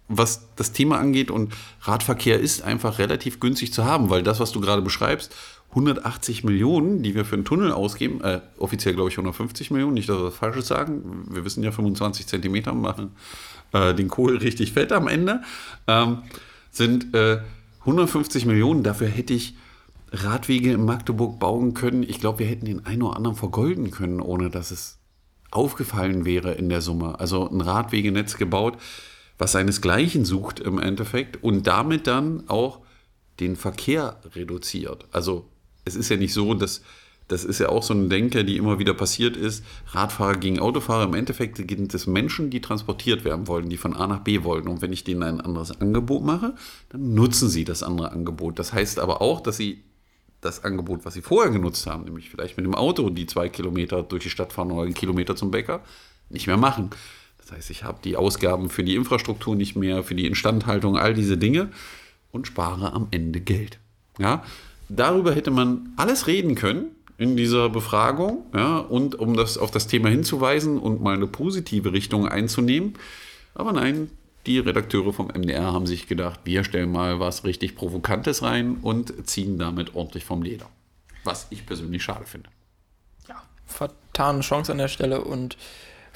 was 0.10 0.48
das 0.56 0.72
Thema 0.72 1.00
angeht. 1.00 1.32
Und 1.32 1.54
Radverkehr 1.82 2.40
ist 2.40 2.62
einfach 2.62 3.00
relativ 3.00 3.40
günstig 3.40 3.74
zu 3.74 3.86
haben, 3.86 4.10
weil 4.10 4.24
das, 4.24 4.40
was 4.40 4.52
du 4.52 4.62
gerade 4.62 4.82
beschreibst, 4.82 5.36
180 5.78 6.44
Millionen, 6.44 7.04
die 7.04 7.16
wir 7.16 7.26
für 7.26 7.36
einen 7.36 7.46
Tunnel 7.46 7.72
ausgeben, 7.72 8.22
äh, 8.22 8.42
offiziell 8.58 8.94
glaube 8.94 9.10
ich 9.10 9.18
150 9.18 9.72
Millionen, 9.72 9.94
nicht, 9.94 10.10
dass 10.10 10.18
wir 10.18 10.26
was 10.26 10.36
Falsches 10.36 10.68
sagen. 10.68 11.26
Wir 11.30 11.46
wissen 11.46 11.64
ja, 11.64 11.72
25 11.72 12.28
Zentimeter 12.28 12.74
machen 12.74 13.12
äh, 13.74 13.94
den 13.94 14.08
Kohl 14.08 14.38
richtig 14.38 14.74
fett 14.74 14.92
am 14.92 15.08
Ende, 15.08 15.42
ähm, 15.88 16.20
sind 16.72 17.14
äh, 17.14 17.40
150 17.82 18.46
Millionen. 18.46 18.84
Dafür 18.84 19.08
hätte 19.08 19.34
ich 19.34 19.56
Radwege 20.12 20.72
in 20.72 20.86
Magdeburg 20.86 21.40
bauen 21.40 21.74
können. 21.74 22.04
Ich 22.04 22.20
glaube, 22.20 22.40
wir 22.40 22.48
hätten 22.48 22.66
den 22.66 22.86
einen 22.86 23.02
oder 23.02 23.18
anderen 23.18 23.36
vergolden 23.36 23.92
können, 23.92 24.22
ohne 24.22 24.50
dass 24.50 24.72
es 24.72 25.00
aufgefallen 25.52 26.26
wäre 26.26 26.54
in 26.54 26.70
der 26.70 26.82
Summe. 26.82 27.20
Also 27.20 27.50
ein 27.50 27.62
Radwegenetz 27.62 28.38
gebaut, 28.38 28.78
was 29.38 29.54
seinesgleichen 29.54 30.26
sucht 30.26 30.60
im 30.60 30.80
Endeffekt 30.80 31.44
und 31.44 31.68
damit 31.68 32.08
dann 32.08 32.50
auch 32.50 32.80
den 33.40 33.56
Verkehr 33.56 34.18
reduziert. 34.36 35.06
Also 35.12 35.46
es 35.88 35.96
ist 35.96 36.10
ja 36.10 36.18
nicht 36.18 36.34
so, 36.34 36.54
dass 36.54 36.82
das 37.28 37.44
ist 37.44 37.60
ja 37.60 37.70
auch 37.70 37.84
so 37.84 37.94
eine 37.94 38.08
Denke, 38.08 38.46
die 38.46 38.56
immer 38.56 38.80
wieder 38.80 38.94
passiert 38.94 39.36
ist. 39.36 39.66
Radfahrer 39.88 40.38
gegen 40.38 40.60
Autofahrer. 40.60 41.04
Im 41.04 41.14
Endeffekt 41.14 41.58
sind 41.58 41.94
es 41.94 42.08
Menschen, 42.08 42.50
die 42.50 42.62
transportiert 42.62 43.26
werden 43.26 43.48
wollen, 43.48 43.68
die 43.70 43.76
von 43.76 43.94
A 43.94 44.08
nach 44.08 44.22
B 44.22 44.44
wollen. 44.44 44.68
Und 44.68 44.82
wenn 44.82 44.94
ich 44.94 45.04
denen 45.04 45.24
ein 45.24 45.42
anderes 45.42 45.82
Angebot 45.82 46.24
mache, 46.24 46.56
dann 46.90 47.14
nutzen 47.14 47.50
sie 47.50 47.66
das 47.66 47.84
andere 47.84 48.14
Angebot. 48.14 48.60
Das 48.60 48.72
heißt 48.72 49.00
aber 49.00 49.22
auch, 49.22 49.42
dass 49.42 49.58
sie 49.58 49.84
das 50.40 50.64
Angebot, 50.64 51.04
was 51.04 51.16
sie 51.16 51.22
vorher 51.22 51.52
genutzt 51.52 51.86
haben, 51.88 52.06
nämlich 52.06 52.30
vielleicht 52.30 52.56
mit 52.56 52.66
dem 52.66 52.76
Auto 52.76 53.10
die 53.10 53.26
zwei 53.26 53.50
Kilometer 53.50 54.04
durch 54.04 54.24
die 54.24 54.30
Stadt 54.30 54.54
fahren 54.54 54.72
oder 54.72 54.84
einen 54.84 54.94
Kilometer 54.94 55.36
zum 55.36 55.52
Bäcker, 55.52 55.82
nicht 56.30 56.48
mehr 56.48 56.58
machen. 56.58 56.92
Das 57.40 57.52
heißt, 57.52 57.70
ich 57.72 57.84
habe 57.84 58.00
die 58.04 58.16
Ausgaben 58.16 58.70
für 58.70 58.84
die 58.84 58.96
Infrastruktur 58.96 59.56
nicht 59.56 59.76
mehr, 59.76 60.04
für 60.04 60.16
die 60.16 60.28
Instandhaltung, 60.28 60.98
all 60.98 61.14
diese 61.14 61.38
Dinge 61.38 61.72
und 62.32 62.48
spare 62.48 62.94
am 62.94 63.08
Ende 63.12 63.42
Geld. 63.42 63.80
Ja, 64.20 64.44
darüber 64.90 65.34
hätte 65.34 65.52
man 65.52 65.94
alles 65.98 66.28
reden 66.28 66.56
können 66.56 66.92
in 67.18 67.36
dieser 67.36 67.70
Befragung, 67.70 68.46
ja, 68.54 68.78
und 68.78 69.16
um 69.16 69.36
das 69.36 69.58
auf 69.58 69.72
das 69.72 69.88
Thema 69.88 70.10
hinzuweisen 70.10 70.78
und 70.78 71.02
mal 71.02 71.16
eine 71.16 71.28
positive 71.28 71.92
Richtung 71.92 72.28
einzunehmen. 72.28 72.94
Aber 73.56 73.74
nein, 73.74 74.12
die 74.46 74.60
Redakteure 74.60 75.12
vom 75.14 75.28
MDR 75.28 75.74
haben 75.74 75.88
sich 75.88 76.08
gedacht, 76.08 76.42
wir 76.46 76.64
stellen 76.64 76.92
mal 76.92 77.20
was 77.20 77.44
richtig 77.44 77.76
Provokantes 77.76 78.44
rein 78.44 78.78
und 78.82 79.28
ziehen 79.28 79.58
damit 79.58 79.96
ordentlich 79.96 80.26
vom 80.26 80.42
Leder. 80.42 80.70
Was 81.24 81.48
ich 81.50 81.66
persönlich 81.66 82.04
schade 82.04 82.26
finde. 82.26 82.50
Ja, 83.28 83.44
vertane 83.66 84.42
Chance 84.42 84.72
an 84.72 84.78
der 84.78 84.88
Stelle 84.88 85.22
und 85.22 85.58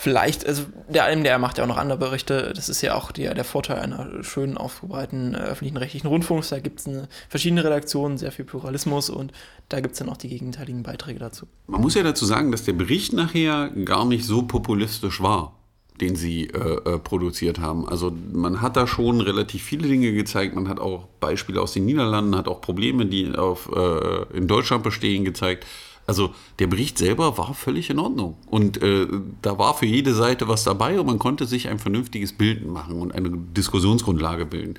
vielleicht, 0.01 0.47
also 0.47 0.63
der 0.89 1.15
MDR 1.15 1.37
macht 1.37 1.59
ja 1.59 1.63
auch 1.63 1.67
noch 1.67 1.77
andere 1.77 1.99
Berichte. 1.99 2.53
Das 2.55 2.69
ist 2.69 2.81
ja 2.81 2.95
auch 2.95 3.11
der, 3.11 3.35
der 3.35 3.43
Vorteil 3.43 3.77
einer 3.77 4.23
schönen, 4.23 4.57
aufgebreiteten 4.57 5.35
äh, 5.35 5.37
öffentlichen 5.37 5.77
rechtlichen 5.77 6.07
Rundfunks. 6.07 6.49
Da 6.49 6.59
gibt 6.59 6.79
es 6.79 6.89
verschiedene 7.29 7.63
Redaktionen, 7.63 8.17
sehr 8.17 8.31
viel 8.31 8.45
Pluralismus 8.45 9.11
und 9.11 9.31
da 9.69 9.79
gibt 9.79 9.93
es 9.93 9.99
dann 9.99 10.09
auch 10.09 10.17
die 10.17 10.29
gegenteiligen 10.29 10.81
Beiträge 10.81 11.19
dazu. 11.19 11.45
Man 11.67 11.81
muss 11.81 11.93
ja 11.93 12.01
dazu 12.01 12.25
sagen, 12.25 12.51
dass 12.51 12.63
der 12.63 12.73
Bericht 12.73 13.13
nachher 13.13 13.69
gar 13.85 14.05
nicht 14.05 14.25
so 14.25 14.41
populistisch 14.41 15.21
war 15.21 15.53
den 15.99 16.15
sie 16.15 16.47
äh, 16.47 16.57
äh, 16.57 16.97
produziert 16.97 17.59
haben. 17.59 17.87
Also 17.87 18.11
man 18.33 18.59
hat 18.61 18.75
da 18.75 18.87
schon 18.87 19.21
relativ 19.21 19.61
viele 19.61 19.87
Dinge 19.87 20.11
gezeigt. 20.13 20.55
Man 20.55 20.67
hat 20.67 20.79
auch 20.79 21.05
Beispiele 21.19 21.61
aus 21.61 21.73
den 21.73 21.85
Niederlanden, 21.85 22.35
hat 22.35 22.47
auch 22.47 22.59
Probleme, 22.59 23.05
die 23.05 23.35
auf, 23.35 23.69
äh, 23.71 24.35
in 24.35 24.47
Deutschland 24.47 24.81
bestehen, 24.81 25.25
gezeigt. 25.25 25.67
Also 26.11 26.35
der 26.59 26.67
Bericht 26.67 26.97
selber 26.97 27.37
war 27.37 27.53
völlig 27.53 27.89
in 27.89 27.97
Ordnung. 27.97 28.35
Und 28.47 28.83
äh, 28.83 29.07
da 29.41 29.57
war 29.57 29.73
für 29.75 29.85
jede 29.85 30.13
Seite 30.13 30.49
was 30.49 30.65
dabei 30.65 30.99
und 30.99 31.05
man 31.05 31.19
konnte 31.19 31.45
sich 31.45 31.69
ein 31.69 31.79
vernünftiges 31.79 32.33
Bild 32.33 32.67
machen 32.67 32.99
und 32.99 33.15
eine 33.15 33.29
Diskussionsgrundlage 33.29 34.45
bilden. 34.45 34.73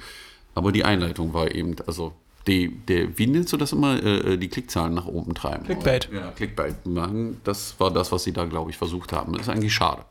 Aber 0.55 0.73
die 0.73 0.85
Einleitung 0.85 1.33
war 1.33 1.55
eben, 1.55 1.75
also 1.87 2.13
die, 2.47 2.69
der, 2.69 3.17
wie 3.17 3.27
nennst 3.27 3.51
du 3.51 3.57
das 3.57 3.73
immer, 3.73 4.05
äh, 4.05 4.37
die 4.37 4.49
Klickzahlen 4.49 4.93
nach 4.93 5.07
oben 5.07 5.33
treiben? 5.33 5.65
Clickbait. 5.65 6.11
Ja, 6.13 6.33
Clickbait 6.33 6.85
machen. 6.85 7.41
Das 7.45 7.77
war 7.81 7.91
das, 7.91 8.13
was 8.13 8.25
sie 8.25 8.35
da, 8.35 8.45
glaube 8.45 8.69
ich, 8.69 8.77
versucht 8.77 9.15
haben. 9.15 9.33
Das 9.33 9.41
ist 9.41 9.49
eigentlich 9.49 9.73
schade. 9.73 10.05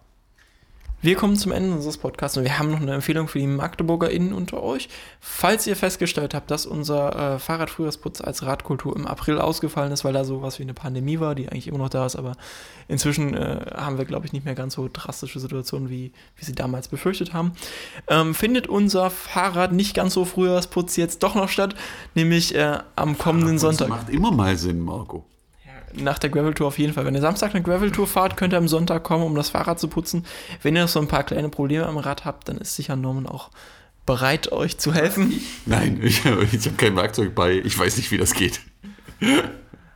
Wir 1.03 1.15
kommen 1.15 1.35
zum 1.35 1.51
Ende 1.51 1.73
unseres 1.73 1.97
Podcasts 1.97 2.37
und 2.37 2.43
wir 2.43 2.59
haben 2.59 2.69
noch 2.69 2.79
eine 2.79 2.93
Empfehlung 2.93 3.27
für 3.27 3.39
die 3.39 3.47
MagdeburgerInnen 3.47 4.33
unter 4.33 4.61
euch. 4.61 4.87
Falls 5.19 5.65
ihr 5.65 5.75
festgestellt 5.75 6.35
habt, 6.35 6.51
dass 6.51 6.67
unser 6.67 7.35
äh, 7.35 7.39
Fahrradfrühjahrsputz 7.39 8.21
als 8.21 8.45
Radkultur 8.45 8.95
im 8.95 9.07
April 9.07 9.39
ausgefallen 9.39 9.91
ist, 9.91 10.05
weil 10.05 10.13
da 10.13 10.23
sowas 10.23 10.59
wie 10.59 10.63
eine 10.63 10.75
Pandemie 10.75 11.19
war, 11.19 11.33
die 11.33 11.49
eigentlich 11.49 11.67
immer 11.67 11.79
noch 11.79 11.89
da 11.89 12.05
ist, 12.05 12.17
aber 12.17 12.33
inzwischen 12.87 13.33
äh, 13.33 13.65
haben 13.73 13.97
wir, 13.97 14.05
glaube 14.05 14.27
ich, 14.27 14.33
nicht 14.33 14.45
mehr 14.45 14.53
ganz 14.53 14.75
so 14.75 14.89
drastische 14.93 15.39
Situationen, 15.39 15.89
wie, 15.89 16.11
wie 16.35 16.45
sie 16.45 16.53
damals 16.53 16.87
befürchtet 16.87 17.33
haben, 17.33 17.53
ähm, 18.07 18.35
findet 18.35 18.67
unser 18.67 19.09
Fahrrad 19.09 19.71
nicht 19.71 19.95
ganz 19.95 20.13
so 20.13 20.23
Frühjahrsputz 20.23 20.97
jetzt 20.97 21.23
doch 21.23 21.33
noch 21.33 21.49
statt, 21.49 21.73
nämlich 22.13 22.53
äh, 22.53 22.77
am 22.95 23.17
kommenden 23.17 23.57
Sonntag. 23.57 23.87
Das 23.87 23.97
macht 23.97 24.09
immer 24.09 24.31
mal 24.31 24.55
Sinn, 24.55 24.79
Marco 24.79 25.25
nach 25.95 26.19
der 26.19 26.29
Gravel-Tour 26.29 26.67
auf 26.67 26.79
jeden 26.79 26.93
Fall. 26.93 27.05
Wenn 27.05 27.15
ihr 27.15 27.21
Samstag 27.21 27.53
eine 27.53 27.63
Gravel-Tour 27.63 28.07
fahrt, 28.07 28.37
könnt 28.37 28.53
ihr 28.53 28.57
am 28.57 28.67
Sonntag 28.67 29.03
kommen, 29.03 29.23
um 29.23 29.35
das 29.35 29.49
Fahrrad 29.49 29.79
zu 29.79 29.87
putzen. 29.87 30.25
Wenn 30.61 30.75
ihr 30.75 30.83
noch 30.83 30.89
so 30.89 30.99
ein 30.99 31.07
paar 31.07 31.23
kleine 31.23 31.49
Probleme 31.49 31.85
am 31.85 31.97
Rad 31.97 32.25
habt, 32.25 32.49
dann 32.49 32.57
ist 32.57 32.75
sicher 32.75 32.95
Norman 32.95 33.27
auch 33.27 33.49
bereit, 34.05 34.51
euch 34.51 34.77
zu 34.77 34.93
helfen. 34.93 35.41
Nein, 35.65 35.99
ich, 36.03 36.25
ich 36.25 36.65
habe 36.65 36.75
kein 36.77 36.95
Werkzeug 36.95 37.35
bei. 37.35 37.53
Ich 37.53 37.77
weiß 37.77 37.97
nicht, 37.97 38.11
wie 38.11 38.17
das 38.17 38.33
geht. 38.33 38.61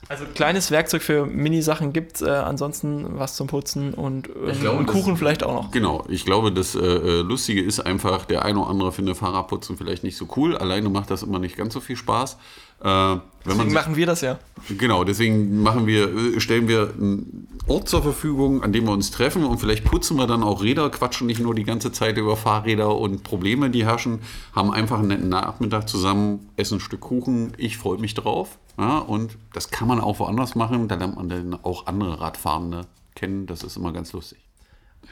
Also 0.07 0.25
kleines 0.35 0.69
Werkzeug 0.69 1.01
für 1.01 1.25
Mini-Sachen 1.25 1.91
gibt 1.91 2.17
es, 2.17 2.21
äh, 2.21 2.29
ansonsten 2.29 3.17
was 3.17 3.35
zum 3.35 3.47
Putzen 3.47 3.93
und, 3.93 4.27
äh, 4.27 4.51
glaube, 4.53 4.85
Kuchen 4.85 5.13
das, 5.13 5.19
vielleicht 5.19 5.43
auch 5.43 5.53
noch. 5.53 5.71
Genau, 5.71 6.03
ich 6.09 6.25
glaube, 6.25 6.51
das 6.51 6.75
äh, 6.75 6.79
äh, 6.79 7.21
Lustige 7.21 7.61
ist 7.61 7.79
einfach, 7.79 8.25
der 8.25 8.45
eine 8.45 8.59
oder 8.59 8.69
andere 8.69 8.91
findet 8.91 9.17
Fahrradputzen 9.17 9.77
vielleicht 9.77 10.03
nicht 10.03 10.15
so 10.17 10.27
cool. 10.35 10.55
Alleine 10.57 10.89
macht 10.89 11.09
das 11.09 11.23
immer 11.23 11.39
nicht 11.39 11.57
ganz 11.57 11.73
so 11.73 11.79
viel 11.79 11.95
Spaß. 11.95 12.37
Äh, 12.83 13.15
deswegen 13.45 13.73
machen 13.73 13.95
wir 13.95 14.05
das 14.05 14.21
ja. 14.21 14.37
Genau, 14.77 15.03
deswegen 15.03 15.63
machen 15.63 15.87
wir, 15.87 16.13
äh, 16.13 16.39
stellen 16.39 16.67
wir 16.67 16.93
einen 16.95 17.47
Ort 17.67 17.89
zur 17.89 18.03
Verfügung, 18.03 18.61
an 18.63 18.73
dem 18.73 18.85
wir 18.85 18.91
uns 18.91 19.09
treffen 19.09 19.43
und 19.43 19.57
vielleicht 19.57 19.85
putzen 19.85 20.17
wir 20.17 20.27
dann 20.27 20.43
auch 20.43 20.61
Räder, 20.61 20.89
quatschen 20.91 21.25
nicht 21.25 21.39
nur 21.39 21.55
die 21.55 21.63
ganze 21.63 21.91
Zeit 21.91 22.17
über 22.17 22.37
Fahrräder 22.37 22.95
und 22.95 23.23
Probleme, 23.23 23.71
die 23.71 23.85
herrschen, 23.85 24.19
haben 24.53 24.71
einfach 24.71 24.99
einen 24.99 25.07
netten 25.07 25.29
Nachmittag 25.29 25.89
zusammen, 25.89 26.49
essen 26.57 26.77
ein 26.77 26.81
Stück 26.81 27.01
Kuchen. 27.01 27.53
Ich 27.57 27.77
freue 27.77 27.97
mich 27.97 28.13
drauf. 28.13 28.59
Ja, 28.77 28.99
und 28.99 29.37
das 29.53 29.69
kann 29.69 29.87
man 29.87 30.01
auch 30.01 30.19
woanders 30.19 30.55
machen. 30.55 30.87
Da 30.87 30.95
lernt 30.95 31.15
man 31.15 31.29
dann 31.29 31.53
auch 31.63 31.87
andere 31.87 32.19
Radfahrende 32.19 32.85
kennen. 33.15 33.47
Das 33.47 33.63
ist 33.63 33.77
immer 33.77 33.93
ganz 33.93 34.11
lustig. 34.13 34.39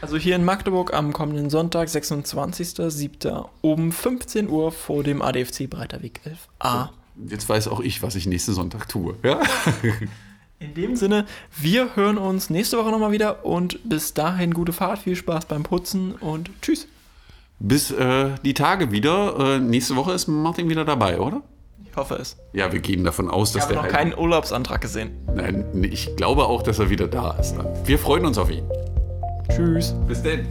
Also 0.02 0.18
hier 0.18 0.36
in 0.36 0.44
Magdeburg 0.44 0.94
am 0.94 1.14
kommenden 1.14 1.50
Sonntag, 1.50 1.88
26.07. 1.88 3.48
um 3.62 3.92
15 3.92 4.50
Uhr 4.50 4.72
vor 4.72 5.04
dem 5.04 5.22
ADFC 5.22 5.70
Breiterweg 5.70 6.22
11a. 6.26 6.90
Jetzt 7.28 7.48
weiß 7.48 7.68
auch 7.68 7.80
ich, 7.80 8.02
was 8.02 8.16
ich 8.16 8.26
nächsten 8.26 8.54
Sonntag 8.54 8.90
tue. 8.90 9.16
Ja? 9.24 9.40
In 10.60 10.74
dem 10.74 10.96
Sinne, 10.96 11.26
wir 11.60 11.96
hören 11.96 12.18
uns 12.18 12.50
nächste 12.50 12.78
Woche 12.78 12.90
nochmal 12.90 13.12
wieder 13.12 13.46
und 13.46 13.80
bis 13.84 14.14
dahin 14.14 14.54
gute 14.54 14.72
Fahrt, 14.72 15.00
viel 15.00 15.16
Spaß 15.16 15.46
beim 15.46 15.64
Putzen 15.64 16.14
und 16.14 16.50
tschüss. 16.62 16.88
Bis 17.60 17.92
äh, 17.92 18.32
die 18.44 18.54
Tage 18.54 18.92
wieder. 18.92 19.56
Äh, 19.56 19.60
nächste 19.60 19.96
Woche 19.96 20.14
ist 20.14 20.28
Martin 20.28 20.70
wieder 20.70 20.86
dabei, 20.86 21.20
oder? 21.20 21.42
Ich 21.94 21.98
hoffe 21.98 22.16
es. 22.16 22.38
Ja, 22.54 22.72
wir 22.72 22.80
gehen 22.80 23.04
davon 23.04 23.30
aus, 23.30 23.52
dass 23.52 23.68
der. 23.68 23.74
Ich 23.74 23.78
habe 23.78 23.88
noch 23.88 23.96
keinen 23.96 24.18
Urlaubsantrag 24.18 24.82
gesehen. 24.82 25.12
Nein, 25.36 25.64
ich 25.84 26.16
glaube 26.16 26.46
auch, 26.46 26.64
dass 26.64 26.80
er 26.80 26.90
wieder 26.90 27.08
da 27.08 27.38
ist. 27.40 27.56
Wir 27.86 28.00
freuen 28.00 28.26
uns 28.26 28.40
auf 28.40 28.50
ihn. 28.50 28.66
Tschüss. 29.48 29.94
Bis 30.08 30.24
denn. 30.24 30.48